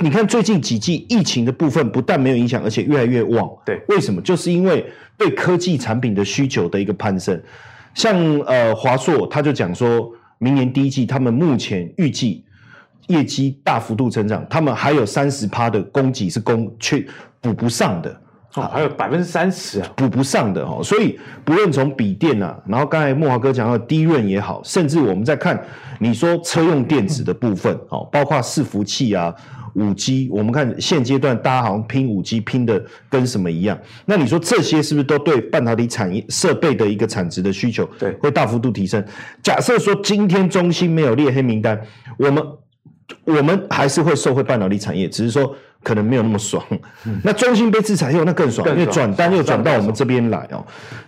[0.00, 3.50] 你看最近几季疫情的部分不但没有影响，而且越来越旺。
[3.64, 4.20] 对，为什么？
[4.22, 4.84] 就是因为
[5.16, 7.40] 对科技产品的需求的一个攀升。
[7.94, 12.44] 像呃华硕，他就讲说，明年第一季他们目前预计
[13.08, 17.04] 业绩大幅度成长，他们还有三十趴的供给是供却
[17.40, 18.20] 补不上的。
[18.54, 20.80] 哦，还有百分之三十啊，补不上的哦。
[20.82, 25.62] 所以不论从笔电啊，然后刚才慕驊哥讲到低润也好，甚至我们在看
[25.98, 29.34] 你说车用电子的部分哦，包括伺服器啊。
[29.74, 33.78] 五 G，我们看现阶段大家好像拼五 G 拼的跟什么一样？
[34.04, 39.02] 那你说这些是不是都对半导体产业设备的一个产值的需求，对，会大幅度提升？
[39.42, 41.80] 假设说今天中芯没有列黑名单，
[42.18, 42.44] 我们
[43.24, 46.64] 我们还是会受惠半导体产业，只是说可能没有那么爽。
[47.04, 50.64] 嗯、那中芯被制裁后，那更爽，更爽因为转单又转到我们这边来哦。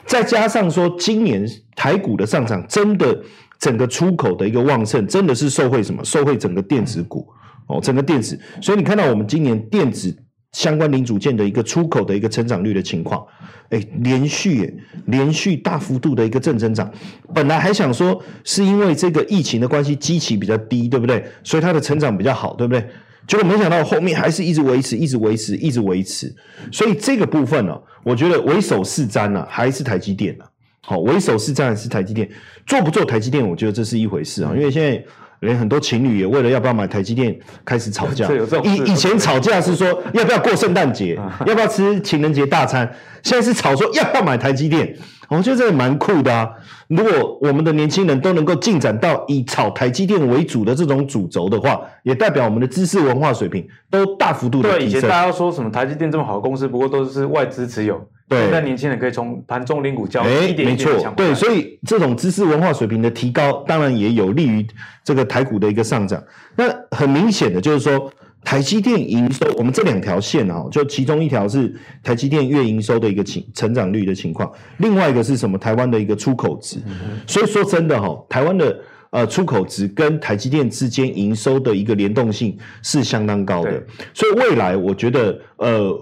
[0.06, 3.18] 再加上说今年台股的上涨，真的
[3.58, 6.04] 整个出口的一个旺盛，真的是受惠什么？
[6.04, 7.26] 受惠整个电子股。
[7.66, 10.14] 哦，整个电子，所以你看到我们今年电子
[10.52, 13.24] 相关零组件的一个出口的一个成长率的情况，
[13.70, 16.92] 哎，连续连续大幅度的一个正增长。
[17.34, 21.24] 本来还想说是因为这个疫情的关系，基期比较低，对不对？
[21.42, 22.86] 所以它的成长比较好，对不对？
[23.26, 26.34] 结果没想到后面还是一直维持，一直维持，一直维持。
[26.70, 30.50] 所以这个部分呢、啊，我觉得唯首是瞻呢，还是台积电呢、啊？
[30.80, 32.28] 好，唯首是瞻还是台积电？
[32.66, 35.02] 做不做台积电，我觉得这是一回事啊，因为现在。
[35.40, 38.26] 连很多情侣也为了要不要买台积电开始吵架。
[38.64, 42.90] 以以前吵架是说要不要过圣诞节，要不要吃情人节大餐，
[43.22, 44.96] 现在是吵说要不要买台积电。
[45.28, 46.48] 我觉得这也蛮酷的啊！
[46.88, 54.78] 如果我们的年轻人都能够进展到以炒台积电为主的这种主轴的话，也代表我们的知识文化水平都大幅度的提升。
[54.80, 58.06] 对，以前大家说什么台积电这么好的公司，不过都是外资持有。
[58.26, 60.94] 对，现在年轻人可以从盘中零股交易一点一点抢。
[60.94, 64.66] 没错，对，所以这种知识文化水平的提高，当然也有利于
[65.02, 66.22] 这个台股的一个上涨。
[66.56, 68.10] 那很明显的就是说，
[68.44, 75.56] 台积电营收，我们这两条线啊，就其中一条是台积电月营收的一个情成长率的情况，另外一个是什么？
[75.58, 76.76] 台湾的一个出口值。
[76.86, 78.78] 嗯、所以说真的哈，台湾的
[79.10, 83.82] 呃出口值跟台积电之间营收的一个联动性是相当高的。
[84.12, 85.98] 所以未来我觉得呃。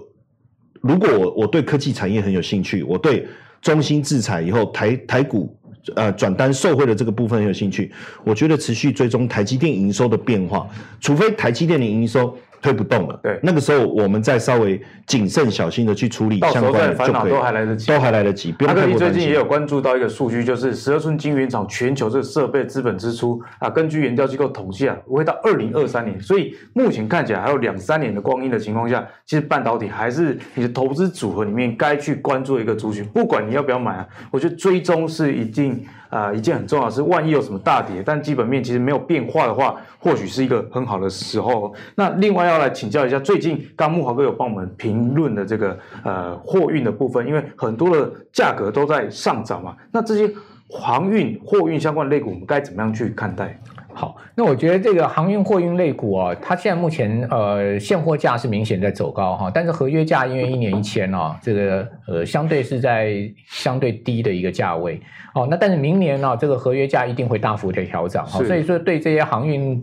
[0.85, 3.25] 如果我我对科技产业很有兴趣，我对
[3.61, 5.57] 中芯制裁以后台台股
[5.95, 7.91] 呃转单受贿的这个部分很有兴趣，
[8.23, 10.67] 我觉得持续追踪台积电营收的变化，
[11.01, 12.37] 除非台积电的营收。
[12.63, 18.55] 推不动了，对，那个时候我们再稍微谨慎小心的去处理相关的，烦恼都还来得及，都还来得及。
[18.65, 35.85] 阿哥，你最近也有关注到一个数据，就是十二寸晶圆厂全球这个设备资本支出啊，根据研究机构统计啊，会到二零二三年，所以目前看起来还有两三年的光阴的情况下，其实半导体还是你的投资组合里面该去关注的一个族群，不管你要不要买啊，我觉得追踪是一定。
[36.13, 41.73] 啊、一件很重要的是，万一有什么大跌，但基本面其实没有变化的话，或许是一个很好的时候。
[41.95, 50.31] 那另外要来请教一下，最近刚木华哥有帮我们评论的这个呃货运的部分，因为很多的价格都在上涨嘛，那这些
[50.69, 53.59] 航运、货运相关的类股，我们该怎么样去看待？
[53.93, 63.13] 好，那我觉得这个航运货运类股啊，它现在目前呃现货价是明显在走高哈，但是合约价因为一年一签啊，这个呃相对是在
[63.47, 64.99] 相对低的一个价位。
[65.35, 69.81] 哦，那但是明年呢，这个合约价一定会大幅的调整哈，所以说对这些航运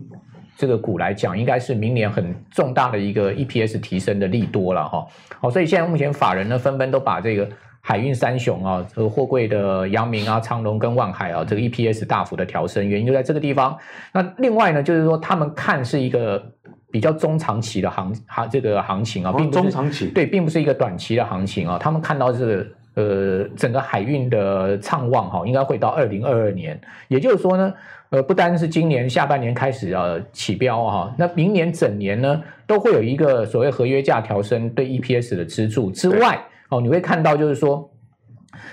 [0.57, 5.05] 这个股来讲，应该是明年很重大的一个 EPS 提升的利多了哈。
[5.39, 7.47] 好，所以现在目前法人呢纷纷都把这个。
[7.81, 13.77] 海运三雄啊，这个货柜的阳明啊、长隆跟万海啊，这个 EPS 大幅的调升，原因就在这个地方。
[14.13, 16.41] 那另外呢，就是说他们看是一个
[16.91, 21.77] 比较中长期的行行这个行情啊，并不是中长期，对，并不是一个短期的行情啊。
[21.79, 26.79] 他们看到这个呃，整个海运的畅旺哈，应该会到二零二二年。
[27.07, 27.73] 也就是说呢，
[28.09, 36.37] 呃，不单是今年下半年开始呃起标哈，那明年整年呢都会有一个所谓合约价调升对 EPS 的资助之外，
[36.71, 37.91] 哦，你会看到就是说，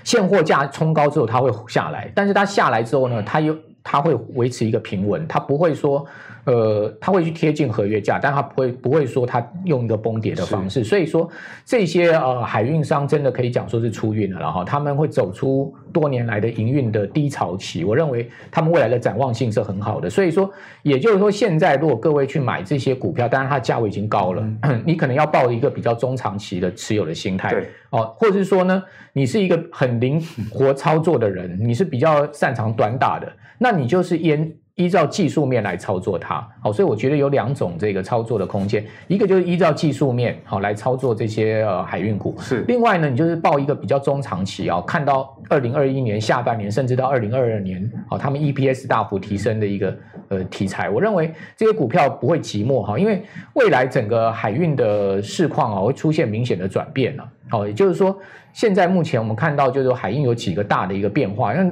[0.05, 3.55] 现货价冲高之后它会下来，但是它下来之后呢，它又
[3.91, 6.05] 它会维持一个平稳，它不会说。
[6.45, 11.29] 呃，它会去贴近合约价，但它不会不会说它用一个崩跌的方式，所以说
[11.63, 20.51] 这些呃海运商真的可以讲说是出运了，然后他们会走出多年来的营运的低潮期，我认为他们未来的展望性是很好的，所以说
[20.83, 27.69] 也就是说现在如果各位去买这些股票，当然它价位已经高了，嗯、 你可能要抱一个比较中长期的持有的心态，对。
[27.91, 28.83] 哦，或者是说呢，
[29.13, 30.19] 你是一个很灵
[30.51, 34.51] 活操作的人，你是比较擅长短打的，那你就是沿。
[34.79, 42.61] 依照技术面来操作它，好，所以我觉得有两种这个操作的空间，一个就是依照技术面好来操作这些呃海运股，是。
[42.69, 49.99] 另外呢，你就是报一个比较中长期啊，看到二零二一年下半年，甚至到二零二二年，好，他们 EPS 大幅提升的一个
[50.29, 53.21] 呃题材，我认为这些股票不会寂寞哈，因为
[53.55, 58.17] 未来整个海运的市况啊会出现明显的转变了，好，也就是说，
[58.53, 61.69] 现在目前我们看到就是海运有几个大的一个变化，那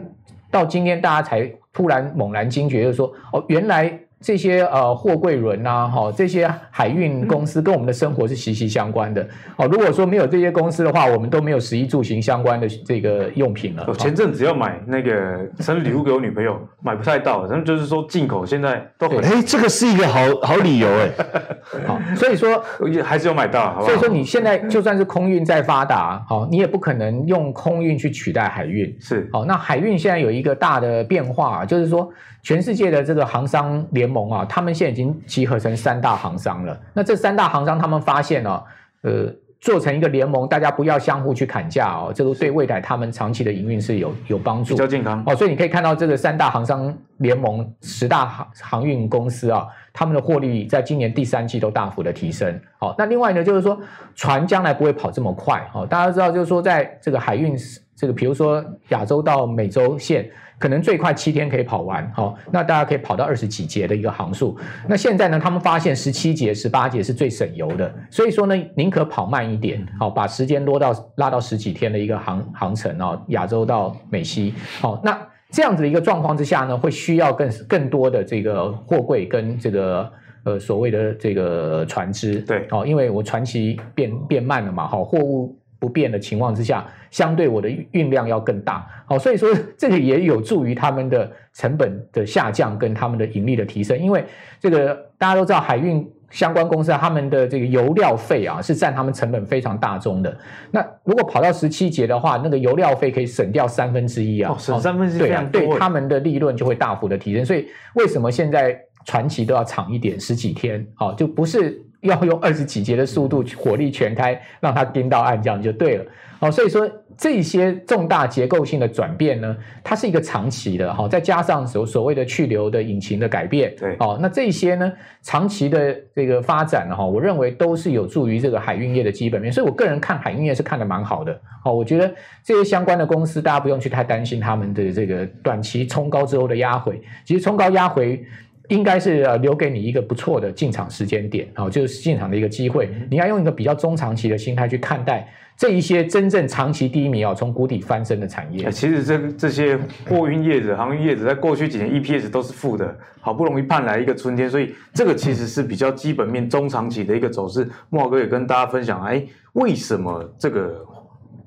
[0.51, 1.49] 到今天大家才。
[1.77, 4.06] 突然猛然惊觉，就是说，哦，原来。
[4.19, 9.27] 这些呃货柜轮呐，哈，这些海运公司跟我们的生活是息息相关的。
[9.57, 13.85] 哦，如果说没有这些公司的话，我们都没有食衣住行相关的这个用品了。
[13.87, 19.19] 我前阵子要买那个生日礼物给我女朋友， 买不太到，他们就是说进口现在都很。
[19.21, 21.11] 哎，这个是一个好好理由哎。
[21.87, 22.63] 好，所以说
[23.05, 23.85] 还是有买到，好好？
[23.85, 28.97] 所以说你现在就算是空运再发达，好，你也不可能用空运去取代海运。
[28.99, 29.29] 是。
[29.31, 32.11] 好，那海运现在有一个大的变化，就是说。
[32.43, 36.79] 全世界的这个航商联盟啊，他们现在已经集合成三大航商了。
[36.93, 38.65] 那这三大航商，他们发现呢、啊，
[39.03, 45.35] 呃，做成一个联盟，大家不要相互去砍价哦，这个对未来他们长期的营运是有有帮助，比较健康哦。
[45.35, 52.61] 所以你可以看到这个三大航商联盟十大航航运公司啊，他们的获利在今年第三季都大幅的提升。
[52.79, 53.79] 好，那另外呢，就是说
[54.15, 55.67] 船将来不会跑这么快。
[55.73, 57.57] 哦，大家知道，就是说在这个海运
[57.97, 60.31] 这个，比如说亚洲到美洲线。
[60.59, 64.59] 可能最快七天可以跑完，好，那大家可以跑到二十几节的一个航速。
[64.89, 75.19] 那现在呢，他们发现十七节、十八节是最省油的，所以说呢，宁可跑慢一点，好，把时间拖到拉到十几天的一个航航程哦，亚洲到美西，好，那
[75.51, 80.11] 这样子的一个状况之下呢，会需要更更多的这个货柜跟这个
[80.45, 85.55] 呃所谓的这个船只，对，哦，因为我船期变变慢了嘛，好，货物。
[85.79, 94.25] 不变的情况之下，相对我的运量要更大，好，所以说这个也有助于他们的成本的下降跟他们的盈利的提升，因为
[94.59, 100.37] 这个大家都知道，海运相关公司他们的这个油料费啊是占他们成本非常大宗的。
[100.71, 107.45] 那如果跑到十七节的话，那个油料费可以省掉三分之一啊，哦，省三分之一，对啊，对他们的利润就会大幅的提升。
[107.45, 111.83] 所以为什么现在传奇都要长一点，十几天，好，就不是。
[112.01, 116.05] 要用二十几节的速度，火力全开，让它盯到岸，这样就对了。
[116.39, 116.87] 好，所以说
[117.17, 124.93] 这些重大结构性的转变呢，它是一个长期的哈，再加上所所谓的去留的引擎的改变，对，哦，那这些呢，
[125.23, 129.51] 长期的这个发展哈，我认为都是有助于这个海运业的基本面。
[129.51, 131.41] 所以我个人看海运业是看得蛮好的。
[131.65, 137.01] 好，我觉得这些相关的公司，大家不用去太担心他们的这个短期冲高之后的压回。
[137.25, 138.23] 其实冲高压回。
[138.69, 142.89] 应该是呃留给你一个不错的进场时间点，好，就是进场的一个机会。
[143.11, 148.71] 你要用一个比较中长期的心态去看待这一些真正长期低迷啊，从谷底翻身的产业。
[148.71, 157.69] 其实这这些货运业者、航运业者在过去几年 EPS 都是负的，好不容易盼来一个春天，所以这个其实是比较基本面中长期的一个走势。
[157.91, 159.21] 莫哥也跟大家分享，哎，
[159.55, 160.86] 为什么这个？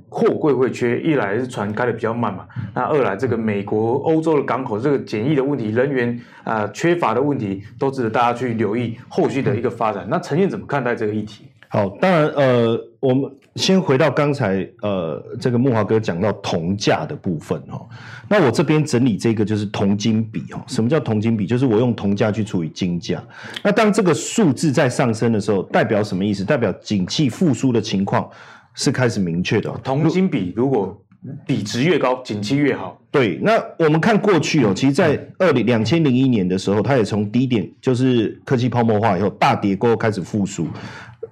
[0.09, 10.07] 货柜会缺，一来是船开的比较慢嘛，那二来这个美国、欧洲的港口这个检疫的问题、人员啊、呃、缺乏的问题，都值得大家去留意后续的一个发展。
[10.09, 11.45] 那陈燕怎么看待这个议题？
[11.71, 17.79] 好，当然呃，我们先回到刚才呃，这个木华哥讲到铜价的部分哈。
[18.27, 20.63] 那我这边整理这个就是铜金比哈。
[20.65, 21.45] 什么叫铜金比？
[21.45, 23.23] 就是我用铜价去除以金价。
[23.61, 26.43] 那当这个数字在上升的时候，代表什么意思？
[26.43, 28.27] 代表景气复苏的情况。
[28.79, 30.97] 是开始明确的，铜金比如果
[31.45, 32.97] 比值越高，景气越好。
[33.11, 40.65] 对，那我们看过去哦，其实，在二零两千零一年的时候，它也从低点，就是科技泡沫化以后大跌过后开始复苏。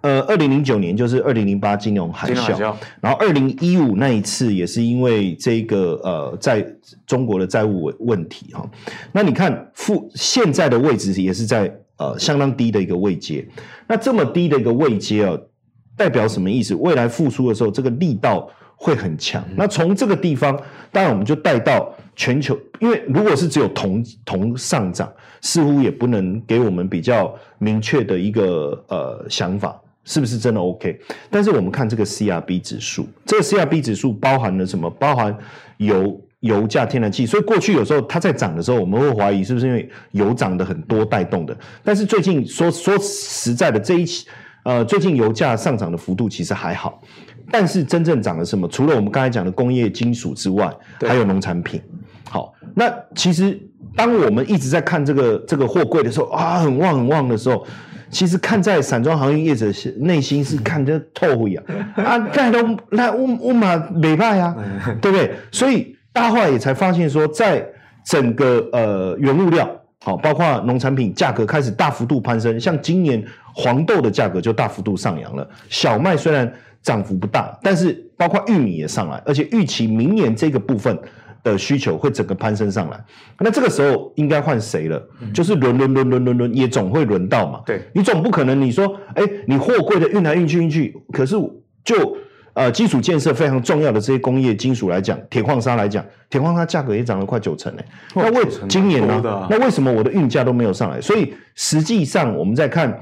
[0.02, 6.68] 呃，二零零九年就是二零零八金融海啸，然后二零一五那一次也是因为这个呃，在
[7.06, 8.70] 中国的债务问题哈。
[9.14, 13.48] 那你看，负现在的位置也是在呃相当低的一个位阶。
[13.88, 15.38] 那这么低的一个位阶啊。
[15.98, 16.76] 代表什么意思？
[16.76, 19.44] 未来复苏的时候，这个力道会很强。
[19.56, 20.56] 那从这个地方，
[20.92, 30.98] 当然我们就带到全球，因为如果是只有铜铜上涨，似乎也不能给我们比较明确的一个呃想法，是不是真的 OK？
[31.32, 34.90] 但是我们看这个 CRB 指数，这个 CRB 指数包含了什么？
[34.92, 35.36] 包含
[35.78, 36.22] 油。
[36.42, 41.58] 油价、天然气，所以过去有时候它在涨的时候，我们会怀疑是不是因为油涨的很多带动的。
[41.84, 44.28] 但是最近说说实在的，这一期
[44.68, 47.02] 呃，最近油价上涨的幅度其实还好。
[47.50, 48.68] 但是真正涨了什么？
[48.68, 50.70] 除了我们刚才讲的工业金属之外，
[51.08, 51.82] 还有农产品。
[52.30, 53.58] 好，那其实
[53.96, 57.66] 当我们一直在看这个这个货柜的时候啊，很旺很旺的时候，
[58.10, 59.68] 其实看在散装航运业者
[60.00, 61.64] 内心是看得透呀。
[61.96, 62.60] 啊， 盖都
[62.90, 64.54] 那乌乌马美败啊，
[65.02, 65.34] 对不对？
[65.52, 65.96] 所以。
[66.14, 67.64] 大后来也才发现说，在
[68.04, 69.70] 整个呃原物料
[70.04, 73.24] 好，包括农产品价格开始大幅度攀升，像今年
[73.58, 75.50] 黄豆的价格就大幅度上扬了。
[75.68, 76.54] 小麦虽然
[76.84, 80.96] 涨幅不大，但是包括玉米也上来，而且预期明年这个部分
[81.44, 83.04] 的需求会整个攀升上来。
[83.40, 85.02] 那这个时候应该换谁了？
[85.34, 87.62] 就是轮轮轮轮轮轮，也总会轮到嘛。
[87.66, 91.36] 对，你总不可能你说，哎，你货柜的运来运去运去，可是
[91.84, 92.16] 就。
[92.54, 97.82] 呃，基础建设非常重要的这些工业金属来讲，铁矿砂来讲，铁矿砂价格也涨了快九成呢。
[98.16, 99.22] 那为今年呢？
[99.48, 101.00] 那为什么我的运价都没有上来？
[101.00, 103.00] 所以实际上我们在看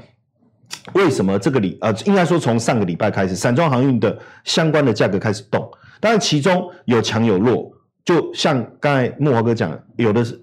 [0.92, 5.68] 为什么这个礼呃，应该说从上个礼拜开始，散装航运的相关的价格开始动。
[6.00, 7.72] 当然其中有强有弱，
[8.04, 10.40] 就像刚才木华哥讲的，有的是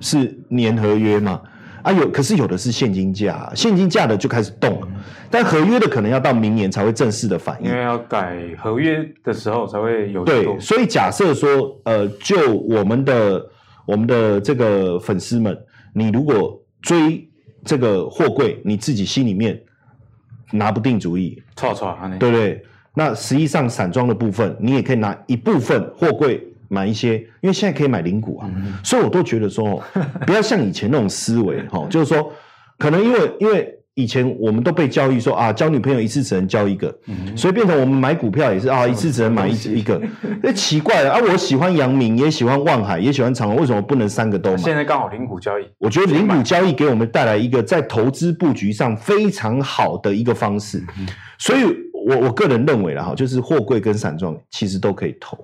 [0.00, 1.40] 是年合约嘛。
[1.80, 4.88] 啊有，可是有的是现金价，现金价的就开始动了，
[5.30, 10.24] 但合约的可能要到明年才会正式的反应，因为要改合约的时候才会有。
[10.24, 13.46] 对，所以假设说，呃，就我们的
[13.86, 15.56] 我们的这个粉丝们，
[15.94, 17.27] 你如果追
[17.68, 19.60] 这个货柜，你自己心里面
[20.50, 22.64] 拿不定主意，错错，对不对？
[22.94, 26.42] 那实际上散装的部分，你也可以拿一部分货柜。
[26.70, 29.82] 买一些，因为现在可以买零股啊，嗯、所以我都觉得说，
[30.26, 32.30] 不要像以前那种思维哈，就是说，
[32.76, 40.00] 可能因为因为以前我们都被教育说啊，交女朋友一次只能交一个，嗯、所以变成我们买股票也是啊，一次只能买一一个，
[40.44, 44.56] 哎，奇怪了啊，我喜欢阳明，也喜欢望海，也喜欢长隆，为什么不能三个都买？
[44.56, 55.36] 现在刚好零股交易，我觉得零股交易给我们带来一个在投资布局上非常好的一个方式，嗯、所以我我个人认为了哈，就是货柜跟散装其实都可以投。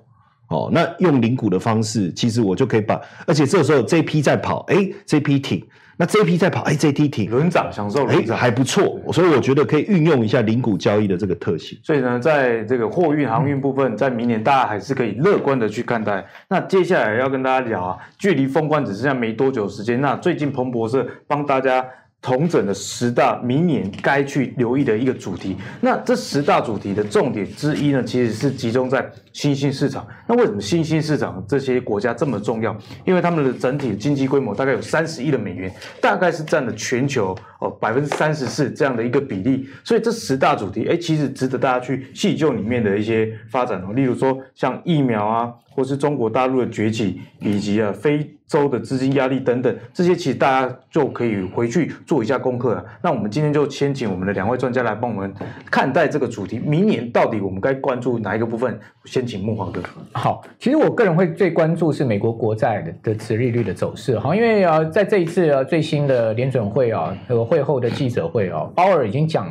[0.47, 5.61] 哦，那用零股的方式，其实我就可以把，而且这时候这一批在跑，哎，这一批停，
[5.97, 11.77] 那这一批在跑，哎，这一批停，轮涨享受轮涨，哎，还不错，所以我觉得可以运用一下零股交易的这个特性。
[11.83, 16.25] 所以呢，在这个货运航运部分，在明年大家还是可以乐观的去看待。
[16.49, 21.85] 那接下来要跟大家聊啊，距离封关只剩下没多久时间，那最近彭博社帮大家。
[22.21, 30.07] 统整的十大明年该去留意的一个主题，那这十大主题的重点之一呢，其实是集中在新兴市场。
[30.25, 32.73] 那为什么新兴市场这些国家这么重要？
[33.03, 35.69] 因为他们的整体经济规模大概有三十亿的美元，
[35.99, 39.67] 大概是占了全球哦百分之三十四这样的一个比例。
[39.83, 43.91] 所以这十大主题，哎，其实值得大家去细究里面的一些发展哦。
[43.93, 48.31] 例如说像疫苗啊，或是中国大陆的崛起，以及啊非。
[48.47, 52.85] 洲的资金压力等等，这些其实大家就可以回去做一下功课了。
[53.01, 55.33] 那我们今天就先请我们的两位专家来帮我们
[55.71, 56.59] 看待这个主题。
[56.59, 58.79] 明年到底我们该关注哪一个部分？
[59.05, 59.81] 先请慕驊哥。
[60.13, 64.19] 好，其实我个人会最关注是美国国债的的殖利率的走势。
[64.19, 69.47] 哈，因为啊，在这一次啊最新的联准会啊这个会后的记者会啊，鲍尔已经讲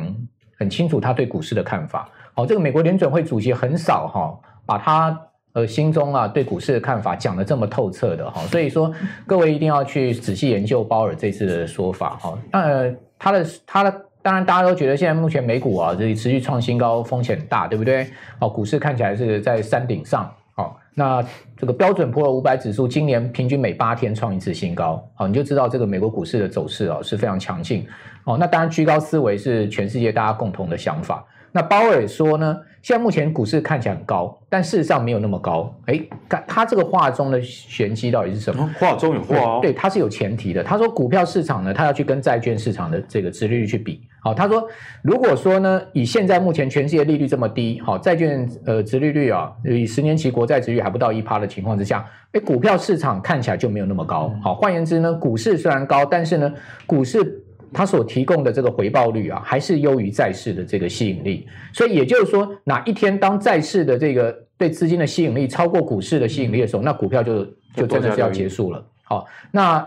[0.57, 2.09] 很清楚他对股市的看法。
[2.33, 5.19] 好，这个美国联准会主席很少哈把他。
[5.55, 8.93] 呃，心中啊对股市的看法讲得这么透彻的哈，所以说
[9.25, 12.37] 各位一定要去仔细研究鲍尔这次的说法哈。
[12.51, 18.07] 那他的他的当然大家都觉得现在目前美股啊这里持续创新高，风险大，对不对？
[18.39, 20.27] 哦，股市看起来是在山顶上。
[20.55, 21.23] 哦，那
[21.55, 27.85] 这个标准普尔五百指数今年平均每八天创一次新高，好，你就知道这个美国股市的走势啊是非常强劲。
[28.23, 31.23] 哦，那当然居高思维是全世界大家共同的想法。
[31.51, 35.71] 那鲍尔也说呢，现在目前股市看起来很高，但事实上没有那么高。
[35.85, 38.67] 哎，看他这个话中的玄机到底是什么？
[38.79, 39.59] 话中有话哦。
[39.61, 40.63] 对，他是有前提的。
[40.63, 44.01] 他说股票市场呢，他要去跟债券市场的这个殖利率去比。
[44.25, 44.67] 好，他说
[45.03, 54.33] 如果说呢，以现在目前全世界利率这么低，好，债券呃殖利率啊，以十年期国债殖率还不到一趴的情况之下，哎，股票市场看起来就没有那么高。
[54.43, 56.51] 好，换言之呢，股市虽然高，但是呢，
[56.87, 57.43] 股市。
[57.73, 61.45] 它所提供的这个回报率啊，还是优于债市的这个吸引力。
[61.73, 67.43] 所以也就是说，哪一天当债市的这个对资金的吸引力超过股市的吸引力的时候，那股票就
[67.75, 68.81] 就真的是要结束了。
[69.03, 69.85] 好，那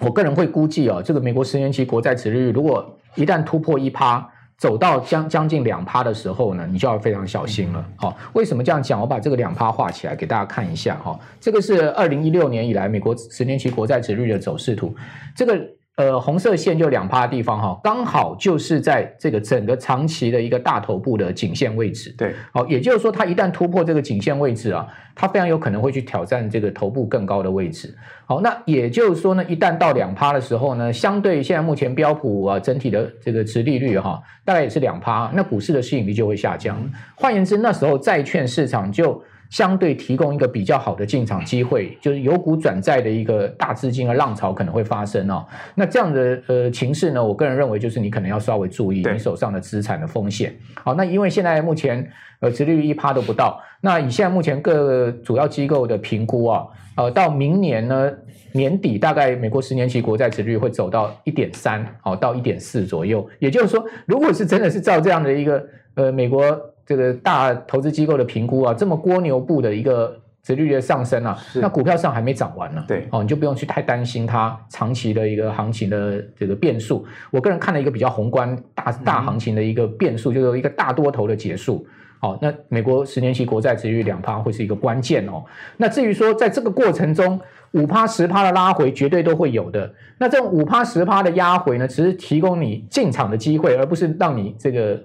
[0.00, 7.84] 我个人会估计哦，这个美国十年期国债殖利率如果一旦突破一趴，走到将将近两趴的时候呢，你就要非常小心了。
[7.96, 9.00] 好、哦，为什么这样讲？
[9.00, 11.20] 我把这个两趴画起来给大家看一下哈、哦。
[11.40, 14.94] 这个是二零一六年以来美国十年期国债殖利率的走势图。
[15.34, 15.56] 这个
[15.98, 22.14] 呃红色线就两趴的地方哈、哦，刚好就是在这个整个长期的一个大头部的颈线位置。
[22.16, 24.86] 对，好、哦，也就是说它一旦突破这个颈线位置啊，
[25.16, 27.92] 它非常有可能会去挑战这个头部更高的位置。
[28.26, 36.78] 好，那也就是说呢，一旦到两趴的时候呢，相对现在目前标普啊整体的这个殖利率哈、啊，大概也是两趴，那股市的吸引力就会下降。
[37.16, 39.20] 换言之，那时候债券市场就
[39.50, 45.46] 相对提供一个比较好的进场机会，就是由股转债的一个大资金的浪潮可能会发生哦。
[45.74, 50.54] 那这样的呃情势呢，我个人认为就是你可能要稍微注意你手上的资产的风险。
[50.84, 52.06] 好，那因为现在目前
[52.40, 56.66] 呃殖利率一趴都不到，那以现在目前各主要机构的评估啊。
[56.96, 58.12] 呃，到明年呢
[58.50, 63.24] 年底，大概美国十年期国债殖率会走到一点三，好到一点四左右。
[63.38, 66.42] 也就是说，如果是真的是照这样的一个呃美国
[66.88, 72.82] 这个大投资机构的评估啊，这么蜗牛步的一个殖利率的上升啊，那股票上还没涨完呢。
[72.88, 77.04] 对，哦，你就不用去太担心它长期的一个行情的这个变数。
[77.30, 81.86] 我个人看了一个比较宏观大大行情的一个变数，就是一个大多头的结束。
[82.20, 85.44] 好，那美国十年期国债殖利率两趴会是一个关键哦。
[85.76, 87.38] 那至于说在这个过程中
[87.72, 89.92] 五趴十趴的拉回绝对都会有的。
[90.16, 94.98] 那这种五趴十趴的压回呢，只是提供你进场的机会，而不是让你这个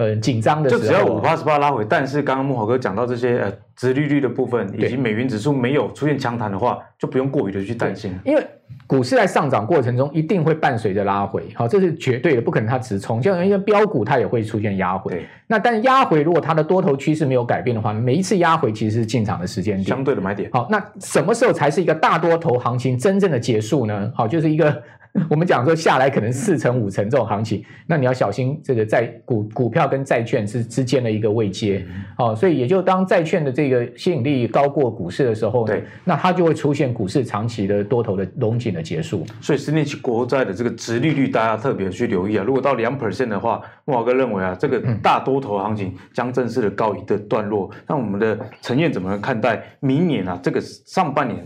[0.00, 0.80] 呃紧张的时候。
[0.80, 8.44] 就只要五八十八拉回，但是刚刚慕驊哥讲到这些呃殖利率的部分，以及美元指数没有出现强弹的话，就不用过于的去担心，因为。
[8.86, 13.22] 股市在上涨过程中一定会伴随着拉回，好，这是绝对的，不可能它直冲。
[13.22, 15.24] 像一些标股，它也会出现压回。
[15.46, 20.50] 那但是压回如果它的多头趋势没有改变的话，每一次压回其实是进场的时间点，相对的买点。
[20.52, 24.12] 好，那什么时候才是一个大多头行情真正的结束呢？
[24.14, 24.82] 好，就是一个。
[25.28, 31.84] 我们讲说下来可能四成五成这种行情，那你要小心这个债股股票跟债券之之间的一个位阶，
[32.16, 39.26] 哦，所以也就当债券的这个吸引力高过股市的时候，对，那它就会出现股市长期的多头的龙井的结束。
[39.40, 42.44] 所以十年期国债的这个殖利率，大家特别去留意啊。
[42.46, 47.68] 如果到两 percent 的话，莫华哥认为啊，这个大多头行情将正式的告一个段落。
[47.88, 50.38] 那、嗯、我们的陈燕怎么看待明年啊？
[50.40, 51.42] 这个上半年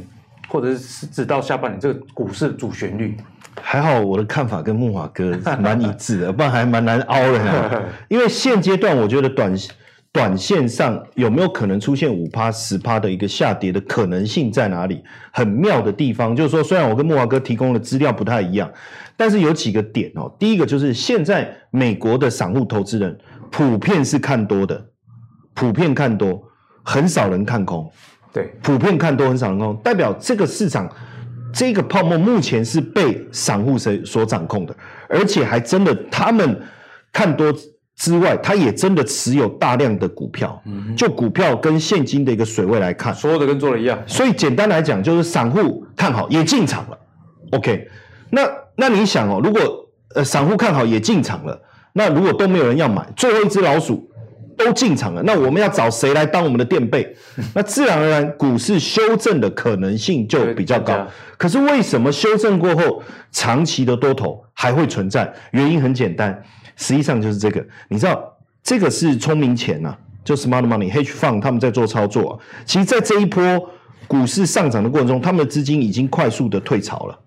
[0.49, 3.17] 或者是直到下半年这个股市的主旋律？
[3.63, 7.83] 还好，我的看法跟木华哥蛮一致的，不然还蛮难凹的。
[8.09, 9.55] 因为现阶段，我觉得短
[10.13, 15.03] 短线上有没有可能出现五趴十趴的一个下跌的可能性在哪里？
[15.33, 18.71] 很妙的地方就是说，虽然我跟木华哥提供的资料不太一样，
[19.17, 20.33] 但是有几个点哦。
[20.39, 23.19] 第一个就是现在美国的散户投资人
[23.51, 24.85] 普遍是看多的，
[25.55, 26.43] 普遍看多，
[26.83, 27.91] 很少人看空。
[28.33, 30.89] 对，普遍看多，很少人看空，代表这个市场。
[31.55, 34.75] 这个泡沫目前是被散户谁所掌控的，
[35.09, 36.61] 而且还真的，他们
[37.13, 37.55] 看多
[37.97, 40.61] 之外，他也真的持有大量的股票。
[40.97, 43.97] 就股票跟现金的一个水位来看，说的跟做的一样。
[44.05, 46.99] 所以简单来讲，就是散户看好也进场了。
[47.53, 47.89] OK，
[48.31, 48.43] 那
[48.77, 49.61] 那你想哦，如果
[50.17, 51.57] 呃散户看好也进场了，
[51.93, 54.11] 那如果都没有人要买，最后一只老鼠。
[54.57, 57.17] 都进场了，那我们要找谁来当我们的垫背？
[57.55, 61.07] 那自然而然，股市修正的可能性就比较高。
[61.37, 63.03] 可是为什么修正过后，
[63.33, 65.33] 长期的多头还会存在？
[65.53, 66.43] 原因很简单，
[66.77, 67.65] 实际上就是这个。
[67.89, 72.39] 你知道，这个是聪明钱呐、啊，就 smart money hedge fund 他们在做操作、啊。
[72.65, 73.71] 其实，在这一波
[74.07, 77.19] 股市上涨的过程中，他们的资金已经快速的退潮了。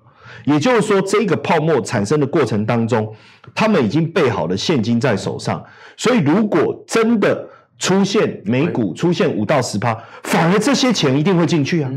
[0.46, 3.14] 也就是说，这个泡沫产生的过程当中，
[3.54, 5.64] 他们已经备好了现金在手上，
[5.96, 11.92] 所以如果真的出现美股出现五到十趴，反而这些钱一定会进去啊。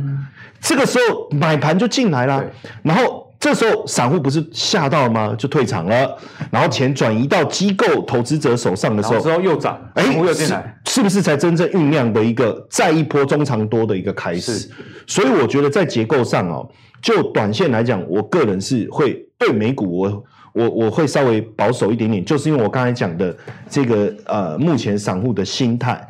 [0.60, 2.44] 这个时候买盘就进来了，
[2.82, 5.34] 然后这时候散户不是吓到了吗？
[5.36, 6.14] 就退场了，
[6.50, 14.70] 然后钱转移到机构投资者手上的时候，之后又涨，哎，又进来，是不是才真正酝酿的一个再一波中长多的一个开始？
[15.06, 16.68] 所以我觉得在结构上哦。
[17.02, 23.34] 就短线来讲，我个人是会对美股我，我我我会稍微保守一点点，就是因为我刚才讲的
[23.70, 26.06] 这个呃，目前散户的心态。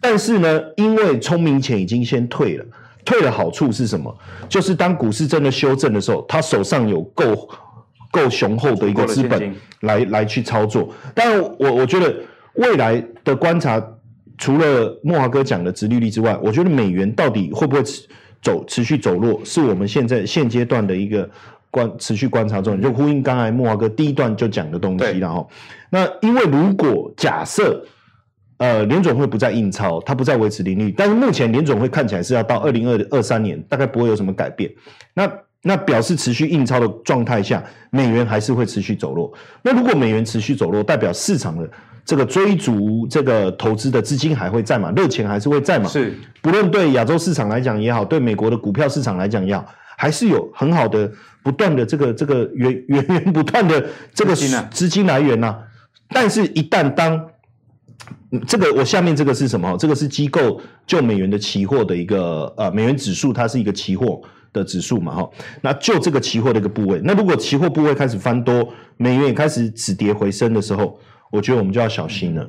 [0.00, 2.64] 但是呢，因为聪明钱已经先退了，
[3.04, 4.16] 退的好处是什么？
[4.48, 7.48] 就是当股市真的修正的时候，他手上有够
[8.10, 10.88] 够雄厚的一个资本来来去操作。
[11.14, 12.14] 当然，我我觉得
[12.54, 13.82] 未来的观察，
[14.38, 17.82] 除了莫华哥讲的殖利率之外，我觉得美元到底会不会
[18.40, 21.28] 走持续走弱，是我们现在现阶段的一个
[21.70, 25.48] 观持续观察重点，就呼应刚才莫华哥第一段就讲的东西，然后
[25.90, 27.84] 那因为如果假设
[28.62, 34.70] 呃联总会不再印钞，它不再维持利率，但是目前联总会看起来是要到二零二二三年大概不会有什么改变。
[35.14, 35.28] 那
[35.62, 37.60] 那表示持续印钞的状态下，
[37.90, 39.32] 美元还是会持续走弱。
[39.62, 41.68] 那如果美元持续走弱，代表市场的
[42.04, 44.92] 这个追逐这个投资的资金还会在嘛？
[44.94, 45.88] 热钱还是会在嘛？
[45.88, 51.10] 是，不论对亚洲市场来讲也好，对美国的股票市场来讲也好，还是有很好的
[51.42, 53.84] 不断的这个这个源源源不断的
[54.14, 54.36] 这个
[54.70, 55.58] 资金来源呐、啊。
[56.14, 57.18] 但是，一旦当
[58.46, 59.76] 这个我下面这个是什么？
[59.78, 64.20] 这个是机构就美元的期货的一个呃美元指数，它是一个期货。
[64.54, 65.30] 的指数嘛，哈，
[65.62, 70.98] 那就这个期货的一个部位，那如果期货部位开始翻多，美元也开始止跌回升的时候，
[71.30, 72.46] 我觉得我们就要小心了。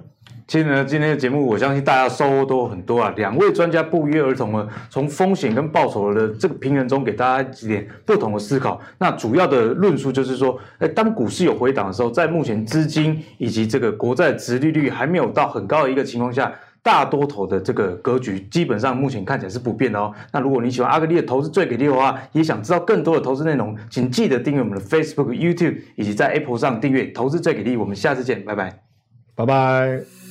[0.47, 3.13] 其实呢，今天的节目我相信大家收获都很多啊。
[3.15, 8.79] 两位专家不约而同的从风险跟报酬的这个平衡中，给大家几点不同的思考。
[8.99, 16.53] 那主要的论述就是说，哎，当股市有回档的时候，在目前资金以及这个国债殖利率还没有到很高的一个情况下。
[16.83, 20.13] 大多头的这个格局，基本上目前看起来是不变的哦。
[20.33, 27.77] 那如果你喜欢阿格力的投资最给力的话，也想知道更多的投资内容，请记得订阅我们的 Facebook、YouTube，以及在 Apple 上订阅投资最给力。
[27.77, 28.81] 我们下次见，拜拜，
[29.33, 30.22] 拜拜。